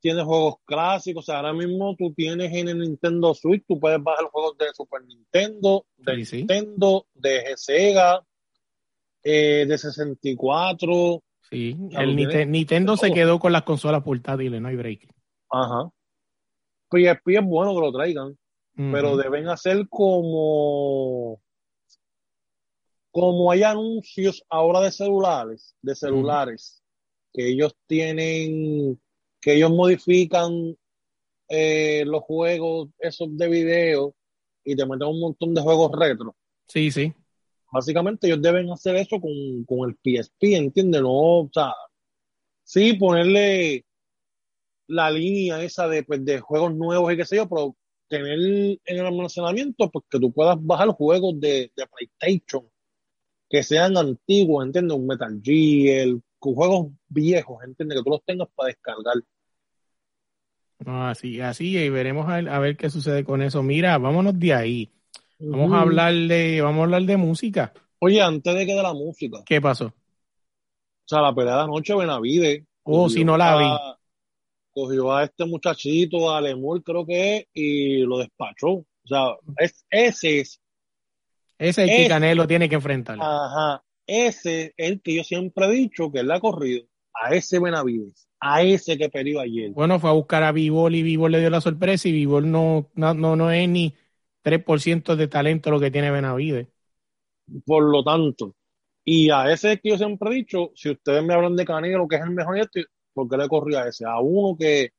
[0.00, 4.02] Tienes juegos clásicos, o sea, ahora mismo tú tienes en el Nintendo Switch, tú puedes
[4.02, 8.22] bajar juegos de Super Nintendo, de Nintendo, de Sega,
[9.22, 11.22] eh, de 64.
[11.50, 12.16] Sí, el
[12.50, 15.06] Nintendo se quedó con las consolas portátiles, no hay break.
[15.50, 15.90] Ajá.
[16.90, 18.38] PSP es bueno que lo traigan,
[18.76, 21.40] pero deben hacer como
[23.14, 26.82] como hay anuncios ahora de celulares, de celulares,
[27.32, 29.00] que ellos tienen,
[29.40, 30.76] que ellos modifican
[31.48, 34.16] eh, los juegos esos de video
[34.64, 36.34] y te meten un montón de juegos retro.
[36.66, 37.12] Sí, sí.
[37.70, 41.00] Básicamente ellos deben hacer eso con, con el PSP, ¿entiendes?
[41.00, 41.72] No, o sea,
[42.64, 43.84] sí, ponerle
[44.88, 47.76] la línea esa de, pues, de juegos nuevos y qué sé yo, pero
[48.08, 52.68] tener en el almacenamiento pues que tú puedas bajar juegos de, de PlayStation
[53.48, 54.96] que sean antiguos, ¿entiendes?
[54.96, 57.98] Un Metal Gear, con juegos viejos, ¿entiendes?
[57.98, 59.14] Que tú los tengas para descargar.
[60.86, 63.62] así, así, y veremos a, ver qué sucede con eso.
[63.62, 64.90] Mira, vámonos de ahí.
[65.38, 67.72] Vamos a hablar de, vamos a hablar de música.
[68.00, 69.38] Oye, antes de que de la música.
[69.46, 69.86] ¿Qué pasó?
[69.86, 72.66] O sea, la pelea de anoche, Benavide.
[72.82, 73.66] Oh, si no la vi.
[74.74, 78.70] Cogió a este muchachito, a Lemur, creo que es, y lo despachó.
[78.70, 80.60] O sea, es, ese es
[81.58, 83.18] ese es el que Canelo tiene que enfrentar.
[83.20, 83.82] Ajá.
[84.06, 86.86] Ese es el que yo siempre he dicho que él ha corrido.
[87.14, 88.28] A ese Benavides.
[88.40, 89.70] A ese que perdió ayer.
[89.70, 92.90] Bueno, fue a buscar a Vivol y Vivol le dio la sorpresa y Vivol no,
[92.94, 93.94] no, no, es ni
[94.42, 96.66] 3% de talento lo que tiene Benavides.
[97.64, 98.54] Por lo tanto,
[99.04, 102.16] y a ese que yo siempre he dicho, si ustedes me hablan de Canelo, que
[102.16, 102.80] es el mejor esto,
[103.14, 104.04] ¿por qué le corrió a ese?
[104.04, 104.90] A uno que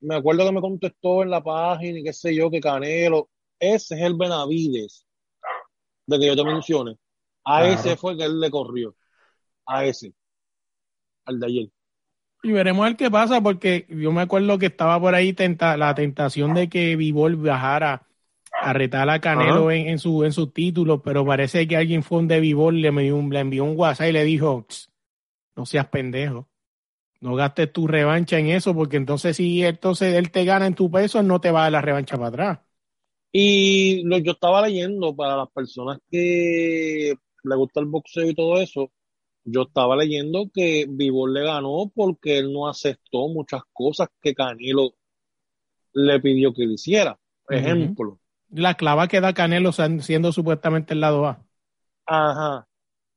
[0.00, 3.94] me acuerdo que me contestó en la página y qué sé yo, que Canelo, ese
[3.94, 5.06] es el Benavides
[6.06, 6.96] de que yo te mencione.
[7.44, 8.94] A ese fue que él le corrió.
[9.66, 10.12] A ese.
[11.24, 11.68] Al de ayer.
[12.42, 15.94] Y veremos el qué pasa, porque yo me acuerdo que estaba por ahí tenta, la
[15.94, 18.06] tentación de que Vivol bajara
[18.52, 22.18] a retar a Canelo en, en, su, en sus títulos, pero parece que alguien fue
[22.18, 24.66] un de Vivol, le, le envió un WhatsApp y le dijo,
[25.56, 26.48] no seas pendejo,
[27.20, 30.90] no gastes tu revancha en eso, porque entonces si entonces él te gana en tu
[30.90, 32.58] peso, no te va a dar la revancha para atrás.
[33.32, 38.58] Y lo, yo estaba leyendo para las personas que le gusta el boxeo y todo
[38.58, 38.90] eso,
[39.44, 44.94] yo estaba leyendo que Vivor le ganó porque él no aceptó muchas cosas que Canelo
[45.94, 47.18] le pidió que hiciera.
[47.44, 48.20] Por ejemplo.
[48.50, 51.44] La clava que da Canelo siendo supuestamente el lado A.
[52.06, 52.66] Ajá.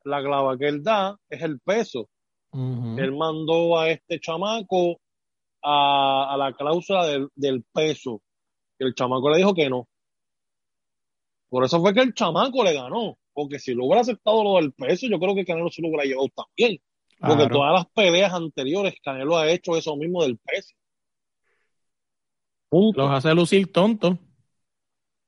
[0.04, 2.10] La clava que él da es el peso.
[2.54, 5.00] Él mandó a este chamaco
[5.64, 8.22] a, la cláusula del, del peso.
[8.78, 9.88] El chamaco le dijo que no.
[11.50, 13.18] Por eso fue que el chamaco le ganó.
[13.34, 16.04] Porque si lo hubiera aceptado lo del peso, yo creo que Canelo se lo hubiera
[16.04, 16.82] llevado también.
[17.20, 20.74] Porque todas las peleas anteriores, Canelo ha hecho eso mismo del peso.
[22.72, 24.18] Los hace lucir tontos.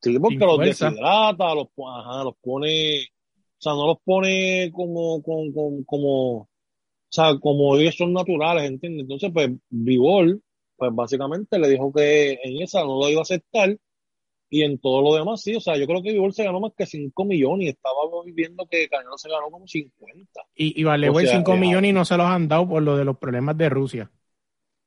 [0.01, 6.49] Sí, porque los deshidrata, los, los pone, o sea, no los pone como, como, como,
[7.13, 9.03] sea, como ellos son naturales, ¿entiendes?
[9.03, 10.41] Entonces, pues, Vivol,
[10.75, 13.77] pues básicamente le dijo que en esa no lo iba a aceptar
[14.49, 16.73] y en todo lo demás, sí, o sea, yo creo que Vivol se ganó más
[16.77, 17.95] que 5 millones y estaba
[18.25, 20.41] viendo que Canelo se ganó como 50.
[20.55, 23.17] Y, y vale, 5 millones y no se los han dado por lo de los
[23.17, 24.11] problemas de Rusia.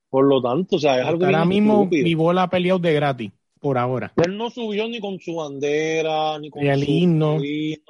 [0.09, 3.77] Por lo tanto, o sea, es algo Ahora mismo Vivol ha peleado de gratis, por
[3.77, 4.13] ahora.
[4.25, 7.37] Él no subió ni con su bandera, ni con el su himno.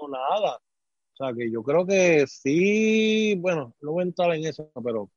[0.08, 0.58] nada.
[1.18, 5.10] O sea, que yo creo que sí, bueno, no voy a entrar en eso, pero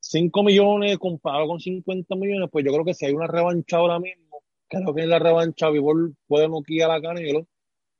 [0.00, 3.98] 5 millones comparado con 50 millones, pues yo creo que si hay una revancha ahora
[3.98, 7.46] mismo, creo que en la revancha Vivol puede noquear a Canelo,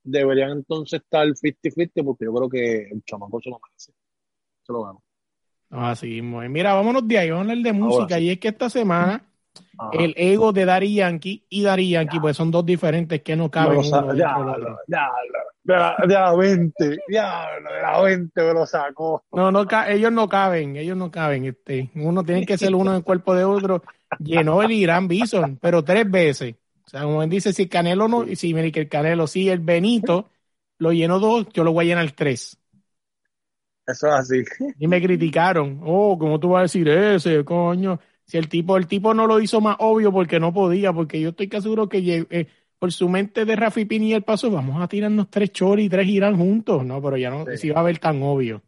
[0.03, 3.93] deberían entonces estar 50-50 porque yo creo que el chamaco se lo merece.
[4.63, 5.03] Se lo gano.
[5.71, 6.41] Así mismo.
[6.43, 8.21] Mira, vámonos de ahí, vamos a hablar de música.
[8.21, 9.25] Y es que esta semana
[9.93, 13.79] el ego de Dari Yankee y Dari Yankee, pues son dos diferentes que no caben.
[13.79, 14.37] uno ya,
[14.87, 15.11] ya,
[15.67, 19.25] de la, de la 20, ya, de la 20 me lo sacó.
[19.33, 21.45] No, no, ellos no caben, ellos no caben.
[21.45, 23.83] Este, uno tiene que ser uno en el cuerpo de otro.
[24.21, 26.55] Llenó el Irán Bison, pero tres veces.
[26.87, 30.29] O sea, como dice, si Canelo no, si me que el Canelo, sí, el Benito
[30.79, 32.57] lo llenó dos, yo lo voy a llenar tres.
[33.85, 34.45] Eso es así.
[34.79, 35.81] Y me criticaron.
[35.85, 37.99] Oh, ¿cómo tú vas a decir ese, coño?
[38.25, 41.31] Si el tipo, el tipo no lo hizo más obvio porque no podía, porque yo
[41.31, 42.47] estoy casi seguro que eh,
[42.79, 45.89] por su mente de Rafi Pini y el paso, vamos a tirarnos tres chori y
[45.89, 46.85] tres Irán juntos.
[46.85, 48.63] No, pero ya no se iba a ver tan obvio.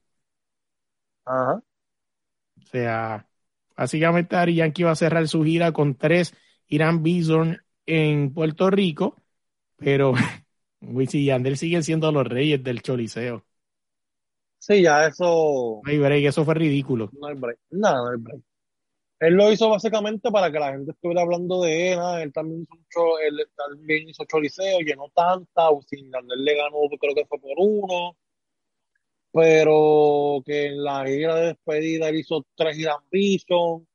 [1.25, 1.63] Ajá.
[2.57, 3.29] O sea,
[3.77, 6.35] básicamente Ari Yankee va a cerrar su gira con tres
[6.67, 9.17] Irán Bison en Puerto Rico,
[9.77, 10.13] pero
[10.81, 13.45] Wisin y Yandel siguen siendo los reyes del choriceo.
[14.59, 15.81] Sí, ya eso.
[15.85, 17.11] No hay break, eso fue ridículo.
[17.13, 17.59] No hay break.
[17.71, 18.43] Nada, no hay break.
[19.21, 21.99] Él lo hizo básicamente para que la gente estuviera hablando de él.
[22.23, 27.15] Él también hizo, mucho, él también hizo choliseo, llenó tanta, sin él le ganó, creo
[27.15, 28.17] que fue por uno.
[29.33, 33.87] Pero que en la gira de despedida él hizo tres giras Bison.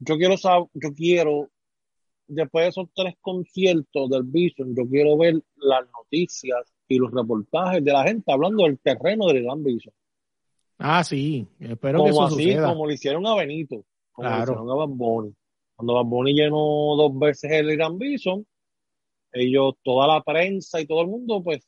[0.00, 1.48] Yo quiero saber, yo quiero,
[2.26, 7.84] después de esos tres conciertos del Bison, yo quiero ver las noticias y los reportajes
[7.84, 9.92] de la gente hablando del terreno del Gran Bison.
[10.78, 12.68] Ah, sí, espero como que eso así, suceda.
[12.68, 13.84] como le hicieron a Benito,
[14.20, 14.52] como Claro.
[14.52, 15.34] hicieron a Bad Bunny.
[15.76, 16.56] Cuando Bad Bunny llenó
[16.96, 18.46] dos veces el Gran Bison,
[19.32, 21.66] ellos, toda la prensa y todo el mundo, pues,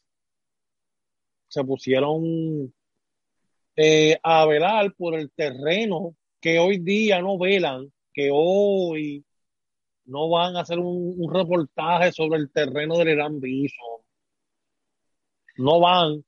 [1.48, 2.72] se pusieron
[3.76, 9.24] eh, a velar por el terreno que hoy día no velan, que hoy
[10.06, 14.00] no van a hacer un, un reportaje sobre el terreno del Gran Bison.
[15.56, 16.24] No van,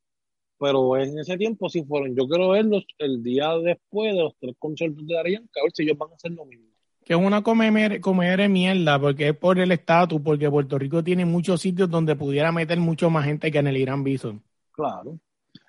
[0.58, 2.16] pero en ese tiempo sí fueron.
[2.16, 5.82] Yo quiero verlos el día después de los tres conciertos de Arián, a ver si
[5.82, 6.66] ellos van a hacer lo mismo.
[7.04, 11.26] Que es una comer, comer mierda, porque es por el estatus, porque Puerto Rico tiene
[11.26, 14.42] muchos sitios donde pudiera meter mucho más gente que en el Irán Bison.
[14.72, 15.18] Claro.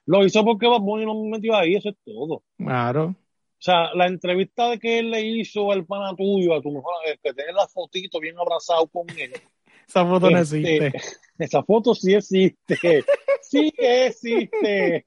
[0.06, 2.44] Lo hizo porque Bad Bunny no me metió ahí, eso es todo.
[2.58, 3.08] Claro.
[3.08, 6.94] O sea, la entrevista de que él le hizo al pana tuyo, a tu mejor,
[7.08, 9.34] eh, que tiene la fotito bien abrazado con él.
[9.88, 11.00] Esa foto no Este, existe.
[11.38, 13.04] Esa foto sí existe.
[13.42, 15.06] Sí existe.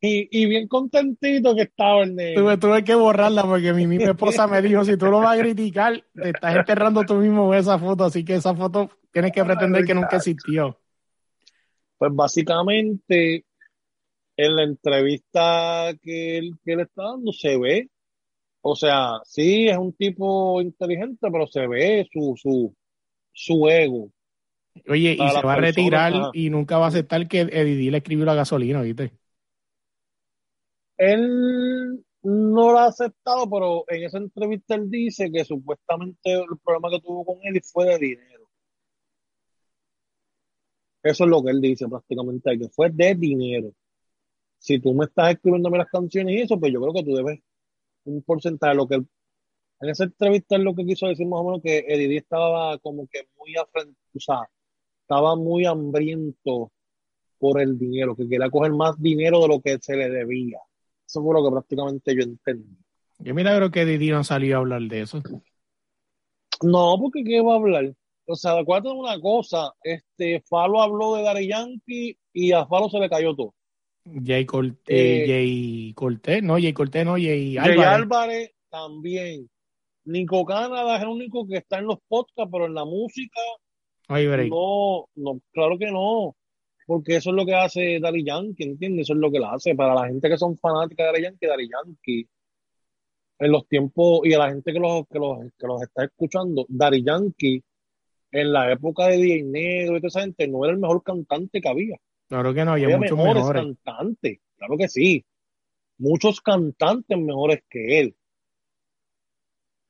[0.00, 2.14] Y, y bien contentito que estaba el.
[2.34, 5.40] Tuve, tuve que borrarla porque mi misma esposa me dijo, si tú lo vas a
[5.42, 9.84] criticar, te estás enterrando tú mismo esa foto, así que esa foto tienes que pretender
[9.84, 10.78] que nunca existió.
[11.96, 13.46] Pues básicamente
[14.36, 17.88] en la entrevista que él, que él está dando se ve,
[18.60, 22.74] o sea, sí es un tipo inteligente, pero se ve su, su,
[23.34, 24.10] su ego.
[24.88, 28.24] Oye, y se va a retirar y nunca va a aceptar que Eddie le escribió
[28.24, 29.12] la gasolina, ¿viste?
[30.96, 36.90] Él no lo ha aceptado, pero en esa entrevista él dice que supuestamente el problema
[36.90, 38.48] que tuvo con él fue de dinero.
[41.02, 43.72] Eso es lo que él dice prácticamente, que fue de dinero.
[44.58, 47.40] Si tú me estás escribiéndome las canciones y eso, pues yo creo que tú debes
[48.04, 49.08] un porcentaje de lo que él...
[49.84, 53.06] En esa entrevista él lo que quiso decir más o menos que Eddie estaba como
[53.06, 53.94] que muy afrent...
[54.14, 54.48] o sea,
[55.02, 56.72] estaba muy hambriento
[57.38, 60.58] por el dinero, que quería coger más dinero de lo que se le debía.
[61.06, 62.78] Eso fue lo que prácticamente yo entendí.
[63.18, 65.20] Yo milagro que Didi no salió a hablar de eso.
[66.62, 67.94] No, porque ¿qué va a hablar?
[68.24, 72.88] O sea, acuérdate de una cosa, este, Falo habló de Daddy Yankee y a Falo
[72.88, 73.54] se le cayó todo.
[74.24, 77.86] Jay Cortés, Eh, Jay Cortés, no, Jay Cortés, no, Jay Jay Álvarez.
[77.86, 79.50] Álvarez también.
[80.04, 83.40] Nico Canadá es el único que está en los podcasts, pero en la música
[84.08, 84.50] break.
[84.50, 86.36] no, no, claro que no.
[86.86, 89.06] Porque eso es lo que hace Daddy Yankee, ¿entiendes?
[89.06, 89.74] Eso es lo que la hace.
[89.74, 92.28] Para la gente que son fanáticas de Daddy Yankee, Daddy Yankee,
[93.38, 96.66] en los tiempos, y a la gente que los, que los, que los está escuchando,
[96.68, 97.62] Daddy Yankee,
[98.32, 101.60] en la época de DJ Negro y toda esa gente, no era el mejor cantante
[101.60, 101.96] que había.
[102.28, 103.62] Claro que no, había Había muchos mejores mejores.
[103.62, 105.24] cantantes, claro que sí.
[105.96, 108.16] Muchos cantantes mejores que él.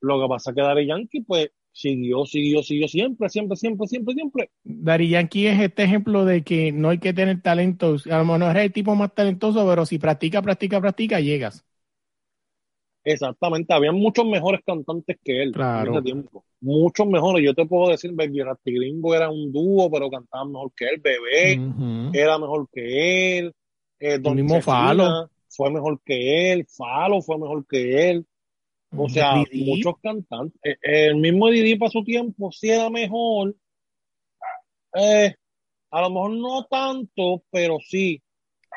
[0.05, 4.13] Lo que pasa es que Daddy Yankee, pues, siguió, siguió, siguió siempre, siempre, siempre, siempre,
[4.13, 4.49] siempre.
[4.63, 7.95] Daddy Yankee es este ejemplo de que no hay que tener talento.
[8.11, 11.65] A lo mejor eres el tipo más talentoso, pero si practica, practica, practica, llegas.
[13.03, 15.91] Exactamente, había muchos mejores cantantes que él Claro.
[15.91, 16.43] en ese tiempo.
[16.59, 17.45] Muchos mejores.
[17.45, 21.01] Yo te puedo decir, Baby Rasty Gringo era un dúo, pero cantaban mejor que él.
[21.01, 21.59] Bebé
[22.13, 23.53] era mejor que él.
[23.99, 25.29] Eh, Don mismo Chesina Falo.
[25.49, 26.65] fue mejor que él.
[26.67, 28.25] Falo fue mejor que él.
[28.97, 30.59] O sea, Didi, muchos cantantes.
[30.63, 33.55] Eh, eh, el mismo Didi para su tiempo sí era mejor.
[34.93, 35.35] Eh,
[35.91, 38.21] a lo mejor no tanto, pero sí.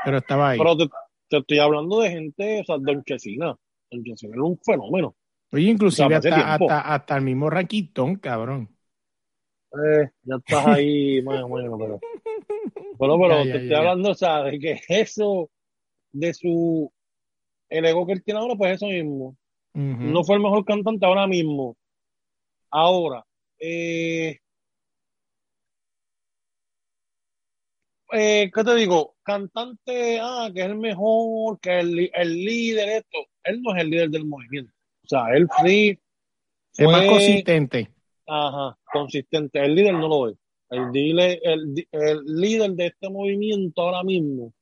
[0.05, 0.59] Pero estaba ahí.
[0.59, 0.89] Pero te,
[1.29, 3.57] te estoy hablando de gente, o sea, Don Chesina.
[3.91, 5.15] Don Chesina era un fenómeno.
[5.53, 8.69] Oye, inclusive o sea, hace hasta, hasta, hasta el mismo Raquitón, cabrón.
[9.73, 12.01] Eh, ya estás ahí, más o menos, pero.
[12.99, 13.79] Bueno, pero ya, te ya, estoy ya.
[13.79, 15.51] hablando, o sea, de que eso,
[16.13, 16.93] de su.
[17.69, 19.37] El ego que él tiene ahora, pues eso mismo.
[20.13, 21.77] No fue el mejor cantante ahora mismo.
[22.71, 23.25] Ahora,
[23.59, 24.39] eh,
[28.13, 29.15] eh, ¿qué te digo?
[29.23, 33.19] Cantante, ah, que es el mejor, que el, el líder, esto.
[33.45, 34.73] Él no es el líder del movimiento.
[35.05, 35.99] O sea, él sí
[36.77, 37.89] es más fue- consistente.
[38.27, 39.65] Ajá, consistente.
[39.65, 40.37] El líder no lo es.
[40.71, 44.53] El, dile- el, el líder de este movimiento ahora mismo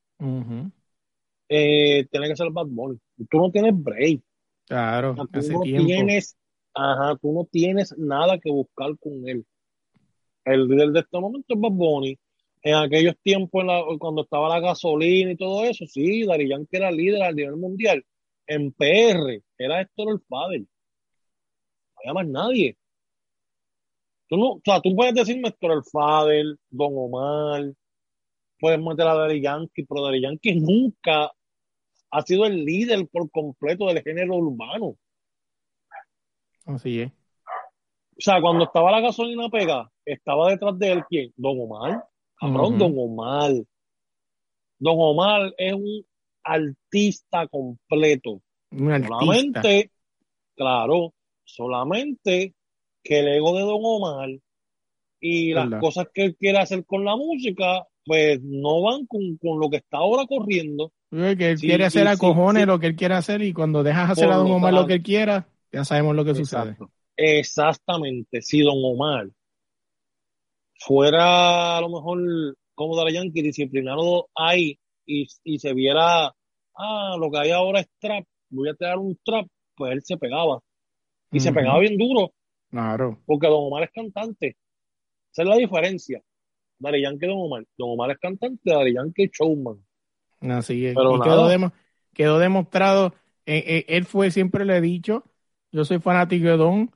[1.48, 2.98] eh, tiene que ser Bad Bunny.
[3.28, 4.20] Tú no tienes break.
[4.66, 5.86] Claro, O sea, tú hace no tiempo.
[5.86, 6.36] tienes,
[6.74, 9.44] ajá, tú no tienes nada que buscar con él.
[10.44, 12.18] El líder de este momento es Bad Bunny.
[12.62, 13.62] en aquellos tiempos,
[14.00, 18.04] cuando estaba la gasolina y todo eso, sí, Dari Yankee era líder a nivel mundial.
[18.46, 20.60] En PR era Héctor el Fader.
[20.60, 20.66] No
[21.98, 22.76] había más nadie.
[24.28, 27.72] Tú no, o sea, tú puedes decirme Héctor el Fader, Don Omar,
[28.58, 31.30] puedes meter a Dari Yankee, pero Dari Yankee nunca
[32.10, 34.96] ha sido el líder por completo del género urbano.
[36.64, 37.12] Así es.
[38.18, 41.32] O sea, cuando estaba la gasolina pega, estaba detrás de él quién?
[41.36, 42.04] Don Omar.
[42.38, 43.52] Cabrón, Don Omar.
[44.78, 46.06] Don Omar es un
[46.42, 48.40] artista completo.
[48.70, 49.90] Solamente,
[50.54, 52.54] claro, solamente
[53.02, 54.28] que el ego de Don Omar
[55.20, 59.70] y las cosas que él quiere hacer con la música, pues no van con, lo
[59.70, 60.92] que está ahora corriendo.
[61.10, 64.30] Que él quiere hacer a cojones lo que él quiere hacer y cuando dejas hacer
[64.30, 66.76] a Don Omar lo que él quiera, ya sabemos lo que sucede.
[67.16, 68.42] Exactamente.
[68.42, 69.28] Si Don Omar
[70.78, 76.34] fuera a lo mejor como Dara Yankee disciplinado ahí y, y se viera,
[76.74, 79.46] ah, lo que hay ahora es trap, voy a tirar un trap,
[79.76, 80.60] pues él se pegaba.
[81.32, 82.32] Y se pegaba bien duro.
[82.70, 83.20] Claro.
[83.26, 84.56] Porque Don Omar es cantante.
[85.32, 86.22] Esa es la diferencia.
[86.78, 87.64] Dari Yankee Don Omar.
[87.76, 89.85] Don Omar es cantante, Dari Yankee es showman.
[90.50, 90.92] Así es.
[90.92, 91.72] y quedó,
[92.14, 95.24] quedó, demostrado, eh, eh, él fue, siempre le he dicho,
[95.72, 96.90] yo soy fanático de Don,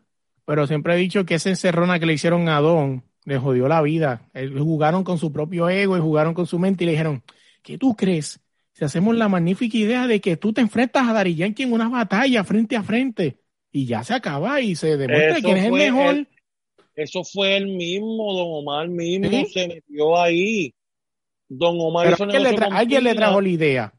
[0.44, 3.82] pero siempre he dicho que esa encerrona que le hicieron a Don le jodió la
[3.82, 4.28] vida.
[4.58, 7.22] jugaron con su propio ego y jugaron con su mente y le dijeron,
[7.62, 8.40] ¿qué tú crees?
[8.72, 11.88] Si hacemos la magnífica idea de que tú te enfrentas a Dari Yankee en una
[11.88, 13.38] batalla frente a frente
[13.70, 16.26] y ya se acaba y se demuestra quién es el mejor.
[16.96, 20.74] eso fue el mismo, Don Omar mismo se metió ahí.
[21.50, 22.14] Don Omar
[22.70, 23.94] alguien le trajo la idea.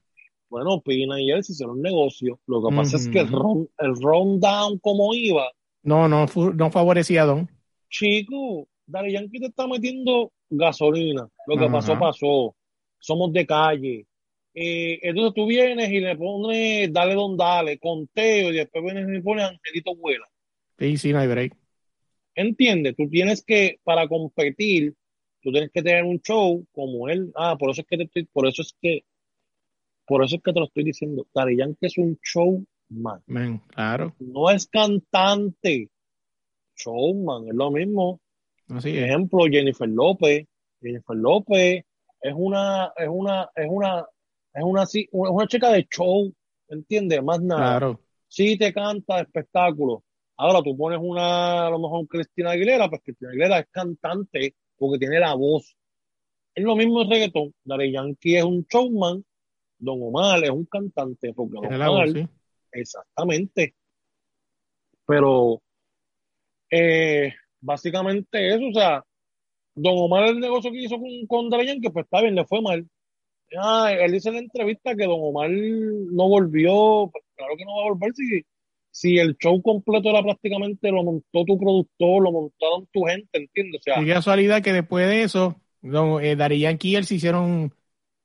[0.50, 2.40] Bueno, Pina y él se hicieron un negocio.
[2.48, 5.52] Lo que pasa es que el, run, el rundown como iba.
[5.84, 6.26] No, no,
[6.56, 7.50] no favorecía a Don.
[7.90, 11.28] Chico, Dari Yankee te está metiendo gasolina.
[11.46, 12.56] Lo que pasó, pasó.
[13.00, 14.06] Somos de calle.
[14.54, 19.12] Eh, entonces tú vienes y le pones dale don dale, conteo, y después vienes y
[19.12, 20.28] le pones Angelito Vuela.
[20.78, 21.56] Sí, sí, no hay break.
[22.36, 22.96] ¿Entiendes?
[22.96, 24.96] Tú tienes que, para competir,
[25.42, 27.32] tú tienes que tener un show como él.
[27.36, 29.04] Ah, por eso es que te estoy, por eso es que,
[30.06, 31.28] por eso es que te lo estoy diciendo.
[31.34, 33.62] Dari Yankee es un showman.
[33.68, 34.16] claro.
[34.20, 35.90] No es cantante.
[36.76, 38.20] Showman, es lo mismo.
[38.70, 40.48] Ejemplo, Jennifer López.
[40.82, 41.86] Jennifer López
[42.22, 44.06] es una, es una, es una,
[44.54, 46.34] es una, es una chica de show,
[46.68, 47.22] ¿entiendes?
[47.24, 47.78] Más nada.
[47.78, 48.00] Claro.
[48.28, 50.04] Sí te canta espectáculo.
[50.38, 54.98] Ahora tú pones una, a lo mejor Cristina Aguilera, pues Cristina Aguilera es cantante porque
[54.98, 55.78] tiene la voz.
[56.56, 57.54] Es lo mismo el reggaetón.
[57.64, 59.24] Dari Yankee es un showman,
[59.78, 62.08] Don Omar es un cantante porque Don Omar,
[62.72, 63.76] exactamente.
[65.06, 65.62] Pero
[66.72, 69.06] eh, básicamente eso, o sea,
[69.76, 72.90] Don Omar el negocio que hizo con, con que pues está bien, le fue mal.
[73.56, 77.76] Ah, él dice en la entrevista que Don Omar no volvió, pues, claro que no
[77.76, 78.44] va a volver si,
[78.92, 83.80] si el show completo era prácticamente lo montó tu productor, lo montaron tu gente, ¿entiendes?
[83.80, 87.74] O sea, y casualidad que después de eso, don, eh, Yankee y él se hicieron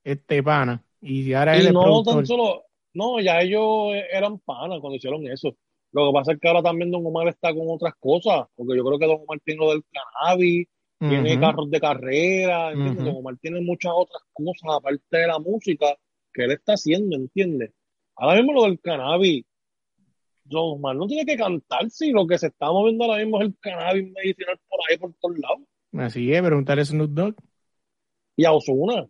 [0.03, 5.25] este pana y ahora él no tan solo, no, ya ellos eran panas cuando hicieron
[5.27, 5.55] eso.
[5.91, 8.83] Lo que pasa es que ahora también Don Omar está con otras cosas, porque yo
[8.83, 10.67] creo que Don Omar tiene lo del cannabis,
[10.99, 13.05] tiene carros de carrera, ¿entiendes?
[13.05, 15.95] Don Omar tiene muchas otras cosas aparte de la música
[16.33, 17.71] que él está haciendo, ¿entiendes?
[18.15, 19.45] Ahora mismo lo del cannabis,
[20.55, 23.57] Omar no tiene que cantar si lo que se está moviendo ahora mismo es el
[23.59, 25.59] cannabis medicinal por ahí, por todos lados.
[25.93, 27.35] Así es, preguntar a Snoop Dogg.
[28.35, 29.07] Y a Osuna,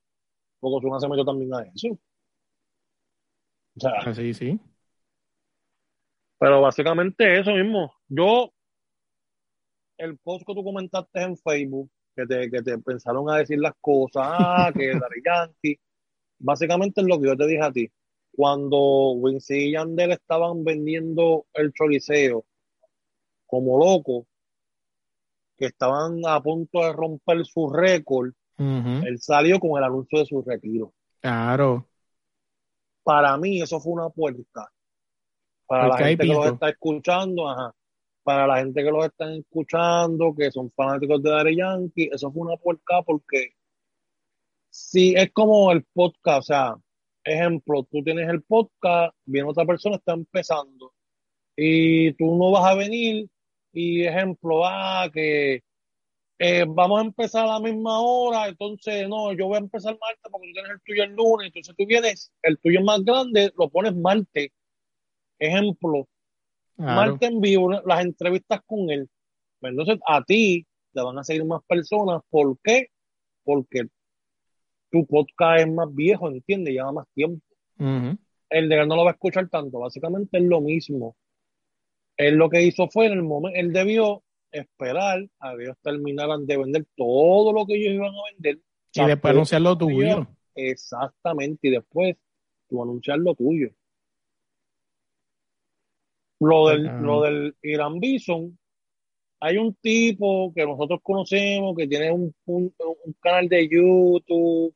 [0.60, 1.90] porque Osuna se metió también a eso.
[3.76, 4.60] O sea, así, sí.
[6.40, 7.94] Pero básicamente eso mismo.
[8.08, 8.52] Yo,
[9.98, 13.74] el post que tú comentaste en Facebook, que te, que te pensaron a decir las
[13.82, 15.80] cosas, ah, que Dari Yankee,
[16.40, 17.92] básicamente es lo que yo te dije a ti.
[18.38, 22.46] Cuando Wincy y Yandel estaban vendiendo el choliseo
[23.48, 24.28] como loco,
[25.58, 30.44] que estaban a punto de romper su récord, él salió con el anuncio de su
[30.44, 30.94] retiro.
[31.20, 31.88] Claro.
[33.02, 34.72] Para mí eso fue una puerta
[35.66, 37.74] para la gente que los está escuchando, ajá,
[38.22, 42.44] para la gente que los están escuchando, que son fanáticos de Daddy Yankee, eso fue
[42.44, 43.56] una puerca porque
[44.70, 46.76] si es como el podcast, o sea,
[47.28, 50.94] ejemplo, tú tienes el podcast, viene otra persona, está empezando,
[51.56, 53.28] y tú no vas a venir,
[53.74, 55.62] y ejemplo, ah, que
[56.40, 60.32] eh, vamos a empezar a la misma hora, entonces no, yo voy a empezar martes
[60.32, 63.70] porque tú tienes el tuyo el lunes, entonces tú vienes, el tuyo más grande, lo
[63.70, 64.52] pones martes,
[65.40, 66.08] Ejemplo,
[66.76, 67.18] claro.
[67.22, 69.10] en vivo las entrevistas con él.
[69.60, 72.22] Pues entonces a ti te van a seguir más personas.
[72.30, 72.88] ¿Por qué?
[73.44, 73.88] Porque
[74.92, 76.74] tu podcast es más viejo, ¿entiendes?
[76.74, 77.44] Lleva más tiempo.
[78.50, 79.80] El de él no lo va a escuchar tanto.
[79.80, 81.16] Básicamente es lo mismo.
[82.16, 86.46] Él lo que hizo fue en el momento, él debió esperar a que ellos terminaran
[86.46, 88.60] de vender todo lo que ellos iban a vender.
[88.94, 90.28] Y después anunciar lo tuyo.
[90.56, 92.16] Exactamente, y después
[92.68, 93.70] tú anunciar lo tuyo.
[96.40, 98.58] Lo del, lo del Irán Bison,
[99.40, 102.74] hay un tipo que nosotros conocemos que tiene un, un,
[103.20, 104.74] canal de YouTube,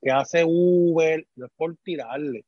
[0.00, 2.44] que hace Uber, no es por tirarle.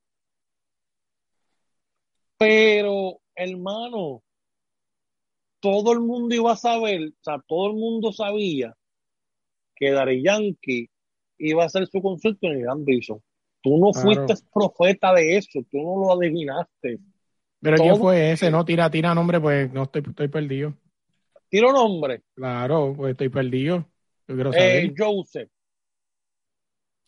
[2.36, 4.22] Pero, hermano,
[5.60, 8.74] todo el mundo iba a saber, o sea, todo el mundo sabía
[9.74, 10.90] que Dari Yankee
[11.38, 13.20] iba a hacer su consulta en Irán Bison.
[13.62, 16.98] Tú no fuiste profeta de eso, tú no lo adivinaste.
[17.60, 18.50] Pero ¿quién fue ese?
[18.50, 20.74] No, tira, tira nombre, pues no estoy, estoy perdido.
[21.50, 22.22] Tiro nombre.
[22.34, 23.84] Claro, pues estoy perdido.
[24.26, 24.84] Yo quiero saber.
[24.84, 25.50] Eh, Joseph.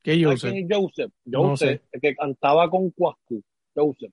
[0.02, 0.54] ¿Qué Joseph?
[0.68, 1.12] Joseph.
[1.24, 3.42] Joseph, el que cantaba con Cuascu.
[3.74, 4.12] Joseph.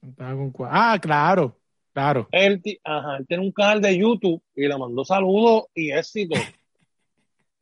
[0.00, 0.74] Cantaba con Cuascu.
[0.74, 1.58] Ah, claro,
[1.92, 2.28] claro.
[2.30, 6.34] Él, ajá, él tiene un canal de YouTube y le mandó saludos y éxito.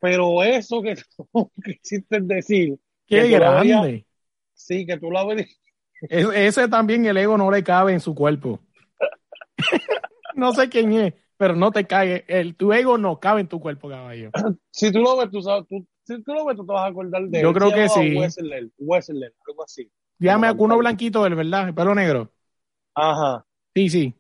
[0.01, 2.79] Pero eso que tú quisiste decir.
[3.07, 4.07] Qué grande.
[4.53, 5.59] sí, que tú la ves
[6.01, 8.61] ese también el ego no le cabe en su cuerpo.
[10.41, 12.25] no sé quién es, pero no te cae.
[12.29, 14.31] El, tu ego no cabe en tu cuerpo, caballo.
[14.71, 16.87] Si tú lo ves, tú sabes, tú, si tú lo ves, tú te vas a
[16.87, 18.15] acordar de Yo creo que sí.
[18.15, 19.91] Wesley, Wesley, algo así.
[20.19, 21.69] Dígame uno blanquito él, ¿verdad?
[21.69, 22.33] El pelo negro.
[22.95, 23.45] Ajá.
[23.75, 24.15] Sí, sí.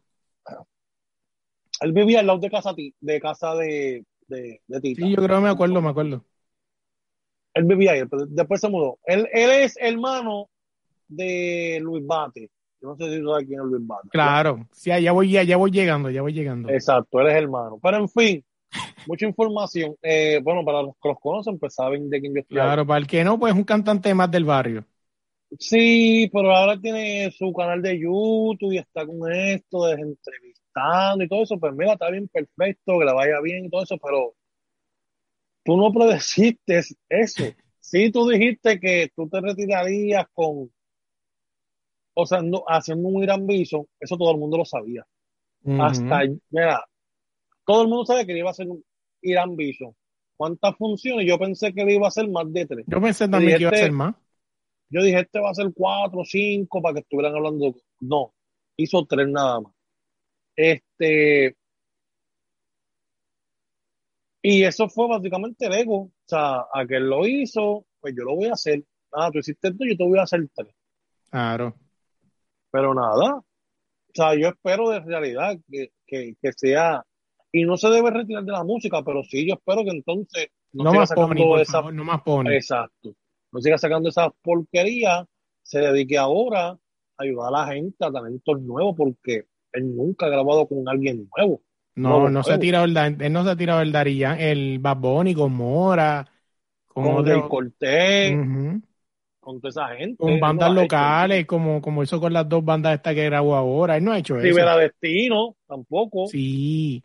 [1.80, 5.04] Él vivía al lado de casa de casa de, de, de Tita.
[5.04, 6.24] Sí, yo creo que me acuerdo, me acuerdo.
[7.54, 8.98] Él vivía ahí, pero después se mudó.
[9.04, 10.48] Él, él es hermano
[11.08, 12.50] de Luis Bate.
[12.80, 14.08] Yo no sé si tú sabes quién es Luis Bate.
[14.10, 16.68] Claro, sí, ya voy, ya, voy llegando, ya voy llegando.
[16.68, 17.78] Exacto, él es hermano.
[17.82, 18.44] Pero en fin,
[19.06, 19.96] mucha información.
[20.02, 22.98] Eh, bueno, para los que los conocen, pues saben de quién yo estoy Claro, para
[23.00, 24.84] el que no, pues es un cantante más del barrio.
[25.58, 31.28] Sí, pero ahora tiene su canal de YouTube y está con esto, de entrevistando y
[31.28, 31.58] todo eso.
[31.58, 34.34] Pues mira, está bien perfecto, que le vaya bien y todo eso, pero
[35.64, 37.44] tú no predeciste eso.
[37.80, 40.70] Sí, tú dijiste que tú te retirarías con
[42.20, 45.06] o sea, haciendo un Irán Bison, eso todo el mundo lo sabía.
[45.80, 46.84] Hasta, mira,
[47.64, 48.84] todo el mundo sabe que iba a ser un
[49.22, 49.94] Irán Bison.
[50.36, 51.28] ¿Cuántas funciones?
[51.28, 52.84] Yo pensé que iba a ser más de tres.
[52.88, 54.16] Yo pensé también que iba a ser más.
[54.90, 57.76] Yo dije, este va a ser cuatro, cinco, para que estuvieran hablando.
[58.00, 58.34] No,
[58.76, 59.72] hizo tres nada más.
[60.56, 61.56] Este.
[64.42, 65.98] Y eso fue básicamente el ego.
[66.00, 68.82] O sea, a que él lo hizo, pues yo lo voy a hacer.
[69.12, 70.74] Ah, tú hiciste esto, yo te voy a hacer tres.
[71.30, 71.76] Claro.
[72.70, 73.42] Pero nada,
[74.08, 77.02] o sea, yo espero de realidad que, que, sea,
[77.52, 80.92] y no se debe retirar de la música, pero sí, yo espero que entonces no,
[80.92, 82.56] más sacando esa, no más pone.
[82.56, 83.14] Exacto.
[83.52, 85.26] No siga sacando esa porquería,
[85.62, 86.78] se dedique ahora a
[87.16, 91.62] ayudar a la gente, a talentos nuevos, porque él nunca ha grabado con alguien nuevo.
[91.94, 94.98] No, no se ha tirado el, él no se ha tirado el Daría, el Bad
[94.98, 96.24] Bunny con Mora,
[96.86, 98.36] con, el Cortés
[99.48, 100.18] con toda esa gente.
[100.18, 103.96] Con bandas locales, como, como hizo con las dos bandas estas que grabó ahora.
[103.96, 104.44] Él no ha hecho eso.
[104.44, 106.26] Rivera Destino, tampoco.
[106.26, 107.02] Sí.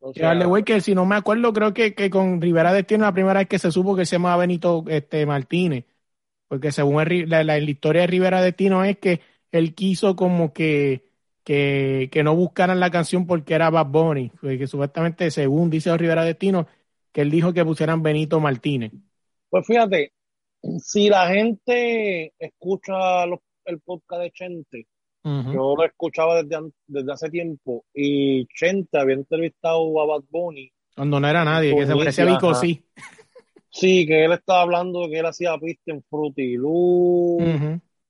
[0.00, 3.38] O sea, que si no me acuerdo, creo que, que con Rivera Destino la primera
[3.38, 5.84] vez que se supo que se llamaba Benito este, Martínez.
[6.48, 9.20] Porque según la, la, historia de Rivera Destino es que
[9.52, 11.04] él quiso como que,
[11.44, 14.32] que, que no buscaran la canción porque era Bad Bunny.
[14.40, 16.66] Que supuestamente, según dice Rivera Destino,
[17.12, 18.90] que él dijo que pusieran Benito Martínez.
[19.50, 20.10] Pues fíjate,
[20.78, 24.86] si la gente escucha el podcast de Chente,
[25.24, 30.72] yo lo escuchaba desde, desde hace tiempo y Chente había entrevistado a Bad Bunny.
[30.96, 32.84] Cuando no era nadie, que se parecía a Vico, sí.
[33.70, 37.38] Sí, que él estaba hablando de que él hacía pista en Frutilú.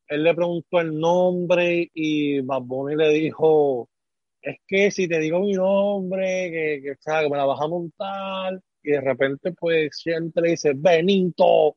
[0.09, 3.89] Él le preguntó el nombre y Bad Bunny le dijo,
[4.43, 8.61] es que si te digo mi nombre, que, que, que me la vas a montar.
[8.83, 11.77] Y de repente, pues, Chente le dice, Benito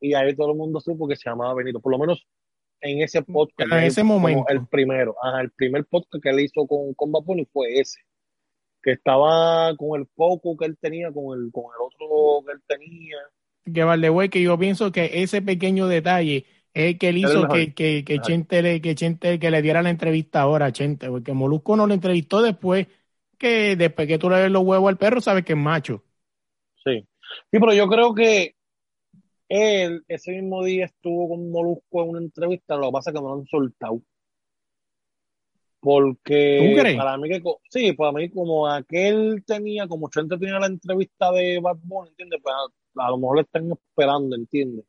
[0.00, 2.26] y ahí todo el mundo supo que se llamaba Benito, por lo menos
[2.80, 3.72] en ese podcast.
[3.72, 4.44] En ese momento.
[4.48, 7.12] El primero, el primer podcast que él hizo con, con
[7.52, 8.00] fue ese,
[8.82, 12.62] que estaba con el poco que él tenía, con el, con el otro que él
[12.66, 13.16] tenía.
[13.72, 17.48] Que vale, güey, que yo pienso que ese pequeño detalle es el que él hizo
[17.48, 21.08] que, que, que, Chente le, que Chente que le diera la entrevista ahora a Chente,
[21.08, 22.86] porque Molusco no le entrevistó después
[23.36, 26.04] que después que tú le ves los huevos al perro, sabes que es macho.
[26.84, 27.06] Sí.
[27.50, 28.54] Sí, pero yo creo que
[29.48, 33.22] él ese mismo día estuvo con Molusco en una entrevista, lo que pasa es que
[33.22, 34.02] no lo han soltado.
[35.80, 37.40] Porque para mí que
[37.70, 42.40] sí, para mí como aquel tenía, como Chente tenía la entrevista de Bad Bunny, ¿entiendes?
[42.42, 42.54] Pues
[42.96, 44.84] a lo mejor le están esperando, ¿entiendes?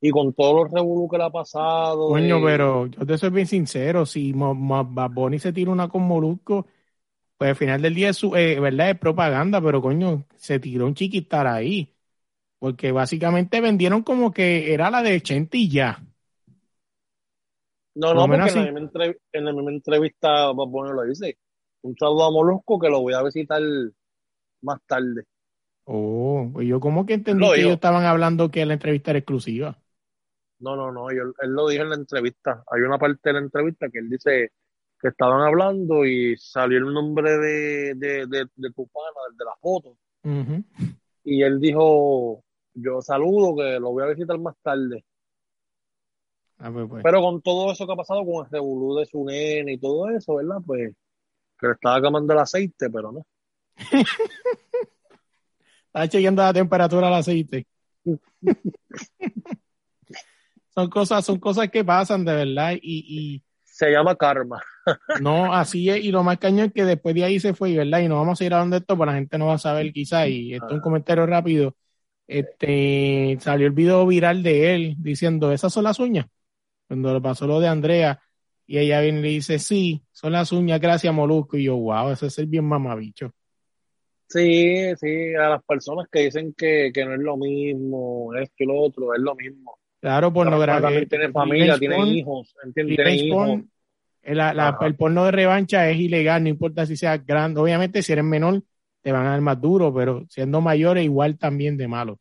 [0.00, 2.08] Y con todos los revolú que le ha pasado.
[2.08, 6.66] Coño, pero yo te soy bien sincero, si Bad Bunny se tira una con Molusco,
[7.38, 8.90] pues al final del día es, eh, ¿verdad?
[8.90, 11.95] es propaganda, pero coño, se tiró un chiquitar ahí.
[12.66, 16.02] Porque básicamente vendieron como que era la de Chente y ya.
[17.94, 18.50] No, no, porque
[19.32, 21.38] en la, misma entrevista Bad Bunny lo dice.
[21.82, 23.62] Un saludo a Molusco que lo voy a visitar
[24.62, 25.26] más tarde.
[25.84, 29.78] Oh, pues yo como que entendí que ellos estaban hablando que la entrevista era exclusiva.
[30.58, 32.64] No, no, no, él, lo dijo en la entrevista.
[32.68, 34.50] Hay una parte de la entrevista que él dice
[35.00, 39.54] que estaban hablando y salió el nombre de, de, de, de tu pana, de la
[39.60, 39.96] foto.
[41.28, 42.44] Y él dijo,
[42.76, 45.04] yo saludo, que lo voy a visitar más tarde.
[46.58, 47.02] Ah, pues, pues.
[47.02, 50.08] Pero con todo eso que ha pasado con el revolú de su nene y todo
[50.10, 50.58] eso, ¿verdad?
[50.64, 50.94] Pues
[51.58, 53.26] que le estaba quemando el aceite, pero no.
[55.86, 57.66] Está chequeando la temperatura del aceite.
[60.74, 64.62] son cosas, son cosas que pasan de verdad y, se llama karma.
[65.20, 68.00] no, así es, y lo más cañón es que después de ahí se fue, ¿verdad?
[68.00, 69.92] Y no vamos a ir a donde esto, pero la gente no va a saber
[69.92, 71.74] quizá, y esto es un comentario rápido.
[72.26, 76.26] Este salió el video viral de él diciendo, esas son las uñas.
[76.88, 78.20] Cuando le pasó lo de Andrea,
[78.66, 81.56] y ella viene y le dice, sí, son las uñas, gracias Molusco.
[81.56, 83.32] Y yo, wow, ese es el bien mamabicho.
[84.28, 88.66] Sí, sí, a las personas que dicen que, que no es lo mismo, esto y
[88.66, 89.78] lo otro, es lo mismo.
[90.00, 90.82] Claro, pornografía.
[90.82, 92.98] También tiene familia, tiene hijos, ¿entiendes?
[94.22, 97.60] el porno de revancha es ilegal, no importa si sea grande.
[97.60, 98.62] Obviamente, si eres menor,
[99.06, 102.18] te van a dar más duro, pero siendo mayores, igual también de malo.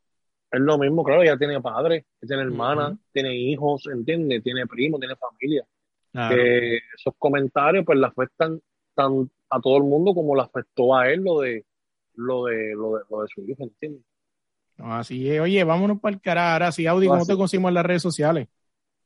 [0.52, 4.44] Es lo mismo, claro, ya tiene padre, tiene hermana, tiene hijos, ¿entiendes?
[4.44, 5.66] Tiene primo, tiene familia.
[6.14, 8.62] Que esos comentarios, pues, le afectan
[8.94, 11.66] tan a todo el mundo como le afectó a él lo de
[12.14, 14.04] lo de, lo de, lo de su hijo, ¿entiendes?
[14.78, 15.42] así es.
[15.42, 16.54] Oye, vámonos para el carajo.
[16.54, 18.48] Ahora sí, Audi, ¿cómo te conseguimos en las redes sociales?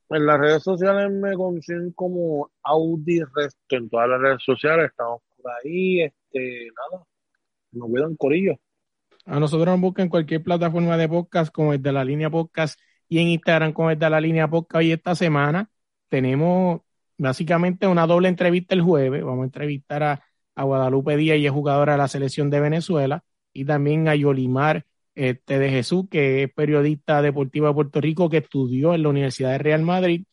[0.09, 3.77] En las redes sociales me consiguen como Audi Resto.
[3.77, 6.01] En todas las redes sociales estamos por ahí.
[6.01, 7.05] Este, nada,
[7.71, 8.59] nos cuidan corillo.
[9.25, 12.79] A nosotros nos buscan en cualquier plataforma de podcast como el de la línea podcast
[13.07, 14.83] y en Instagram como el de la línea podcast.
[14.83, 15.69] Y esta semana
[16.07, 16.81] tenemos
[17.17, 19.23] básicamente una doble entrevista el jueves.
[19.23, 20.23] Vamos a entrevistar a,
[20.55, 24.85] a Guadalupe Díaz y es jugadora de la selección de Venezuela y también a Yolimar
[25.15, 29.51] este, de Jesús, que es periodista deportivo de Puerto Rico, que estudió en la Universidad
[29.51, 30.23] de Real Madrid.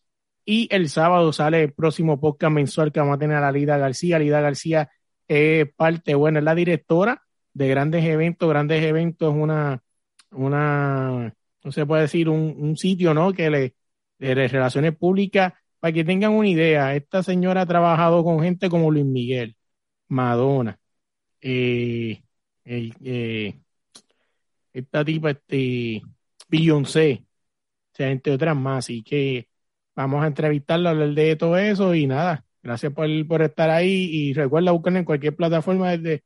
[0.44, 4.18] Y el sábado sale el próximo podcast mensual que vamos a tener a Lida García.
[4.18, 4.88] Lida García
[5.26, 7.25] es parte, bueno, es la directora
[7.56, 8.48] de grandes eventos.
[8.48, 9.82] Grandes eventos es una,
[10.30, 11.34] una,
[11.64, 13.32] no se puede decir, un, sitio, ¿no?
[13.32, 13.74] Que le,
[14.18, 18.90] de relaciones públicas, para que tengan una idea, esta señora ha trabajado con gente como
[18.90, 19.56] Luis Miguel,
[20.08, 20.78] Madonna,
[21.40, 22.22] eh,
[22.64, 23.54] eh
[24.72, 26.02] esta tipa, este,
[26.48, 27.24] Beyoncé,
[27.92, 28.84] o sea, entre otras más.
[28.86, 29.48] Así que
[29.94, 32.44] vamos a entrevistarla, hablar de todo eso y nada.
[32.62, 36.24] Gracias por, por estar ahí y recuerda buscarla en cualquier plataforma de,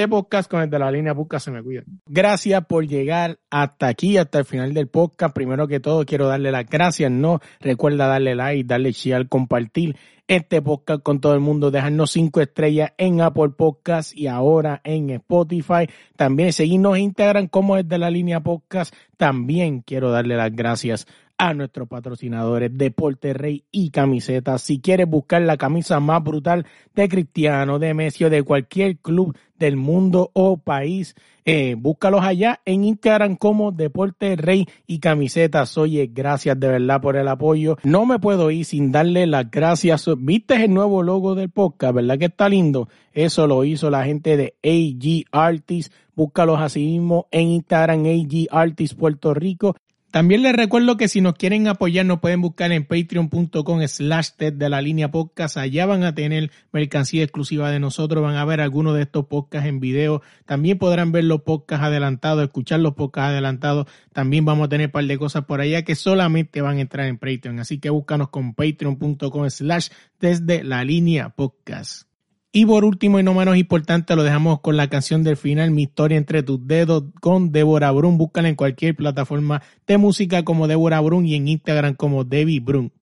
[0.00, 1.82] de podcast con el de la línea Podcast se me cuida.
[2.06, 5.34] Gracias por llegar hasta aquí, hasta el final del podcast.
[5.34, 7.10] Primero que todo, quiero darle las gracias.
[7.10, 9.96] No recuerda darle like, darle share, compartir
[10.26, 15.10] este podcast con todo el mundo, dejarnos cinco estrellas en Apple Podcast y ahora en
[15.10, 15.88] Spotify.
[16.16, 18.94] También seguirnos en Instagram como es de la línea podcast.
[19.16, 21.06] También quiero darle las gracias
[21.40, 24.60] a nuestros patrocinadores Deporte Rey y Camisetas.
[24.60, 29.34] Si quieres buscar la camisa más brutal de Cristiano, de Messi o de cualquier club
[29.58, 31.14] del mundo o país,
[31.46, 35.78] eh, búscalos allá en Instagram como Deporte Rey y Camisetas.
[35.78, 37.78] Oye, gracias de verdad por el apoyo.
[37.84, 40.10] No me puedo ir sin darle las gracias.
[40.18, 41.94] ¿Viste el nuevo logo del podcast?
[41.94, 42.90] ¿Verdad que está lindo?
[43.14, 45.90] Eso lo hizo la gente de AG Artists.
[46.14, 49.74] Búscalos así mismo en Instagram, AG Artists Puerto Rico.
[50.10, 54.68] También les recuerdo que si nos quieren apoyar nos pueden buscar en patreon.com slash de
[54.68, 55.56] la línea podcast.
[55.56, 59.68] Allá van a tener mercancía exclusiva de nosotros, van a ver algunos de estos podcasts
[59.68, 60.20] en video.
[60.46, 63.86] También podrán ver los podcasts adelantados, escuchar los podcasts adelantados.
[64.12, 67.06] También vamos a tener un par de cosas por allá que solamente van a entrar
[67.06, 67.60] en Patreon.
[67.60, 72.09] Así que búscanos con patreon.com slash desde la línea podcast.
[72.52, 75.82] Y por último y no menos importante, lo dejamos con la canción del final, Mi
[75.82, 78.18] historia entre tus dedos, con Débora Brun.
[78.18, 82.92] Búscala en cualquier plataforma de música como Débora Brun y en Instagram como Debbie Brun.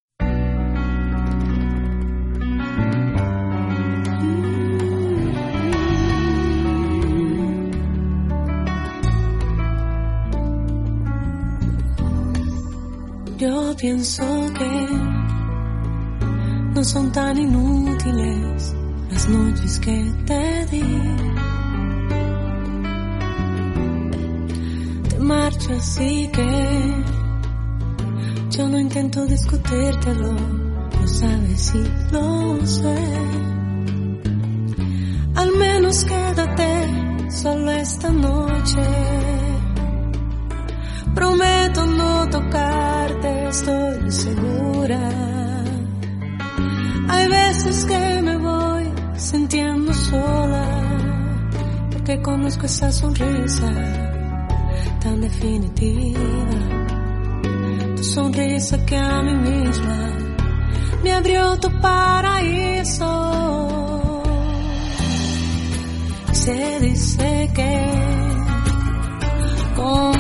[13.38, 14.24] Yo pienso
[14.58, 14.88] que
[16.74, 18.74] no son tan inútiles
[19.10, 20.82] las noches que te di.
[25.08, 27.04] Te marcha, así que
[28.50, 30.32] yo no intento discutírtelo,
[31.00, 32.98] lo sabes y lo sé.
[35.36, 38.82] Al menos quédate solo esta noche.
[41.14, 45.10] Prometo no tocarte, estoy segura.
[47.08, 50.64] Hay veces que me voy sintiendo sola,
[51.90, 53.70] porque conozco esa sonrisa
[55.00, 56.20] tan definitiva.
[57.96, 60.08] Tu sonrisa que a mí misma
[61.02, 63.12] me abrió tu paraíso.
[66.32, 67.90] Se dice que
[69.74, 70.12] con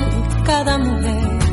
[0.44, 1.47] cada mujer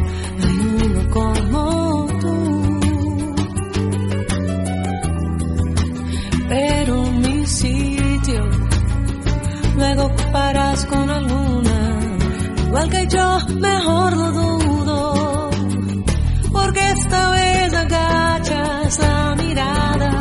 [13.44, 15.50] mejor lo dudo,
[16.52, 20.12] porque esta vez agachas la mirada,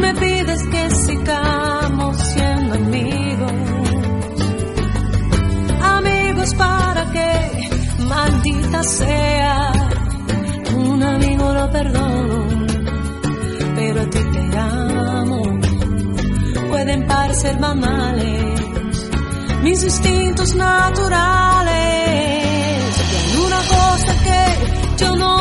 [0.00, 3.52] me pides que sigamos siendo amigos,
[5.82, 7.70] amigos para que,
[8.08, 9.72] maldita sea,
[10.76, 12.66] un amigo lo perdono,
[13.76, 15.42] pero a ti te amo,
[16.70, 18.11] pueden parecer banales
[19.82, 21.72] mis instintos naturales.
[23.18, 25.31] Hay una cosa que yo no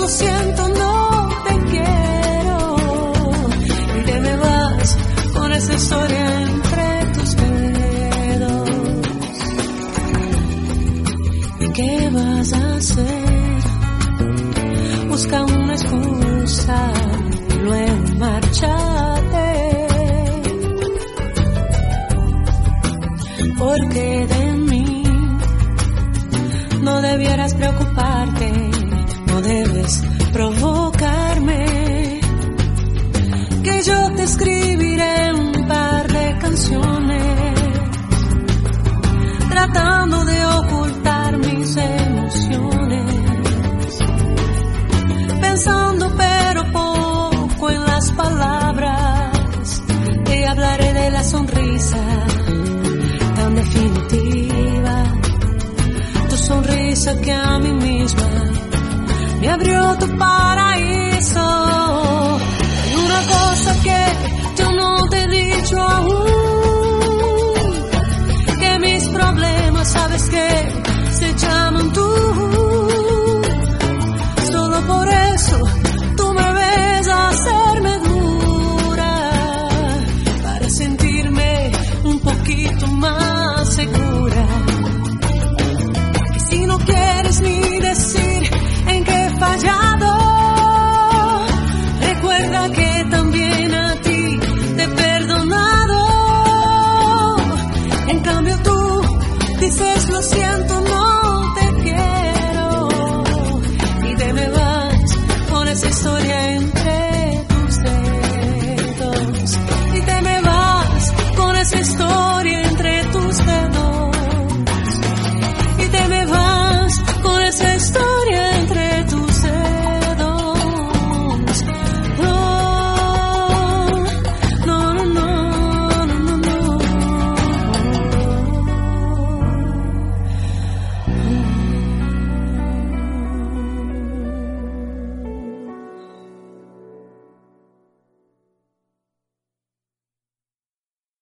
[0.00, 2.76] lo siento, no te quiero.
[3.98, 4.98] Y te me vas
[5.34, 8.70] con esa historia entre tus dedos.
[11.60, 13.60] ¿Y qué vas a hacer?
[15.08, 16.92] Busca una excusa
[17.62, 19.48] luego márchate.
[23.58, 25.02] Porque de mí
[26.80, 28.59] no debieras preocuparte,
[30.32, 32.20] provocarme.
[33.62, 37.54] Que yo te escribiré un par de canciones,
[39.50, 43.06] tratando de ocultar mis emociones,
[45.40, 49.82] pensando pero por en las palabras,
[50.24, 51.98] te hablaré de la sonrisa
[53.36, 55.04] tan definitiva,
[56.30, 58.29] tu sonrisa que a mí misma
[59.40, 61.40] me abrió tu paraíso.
[62.84, 66.39] Hay una cosa que yo no te he dicho aún.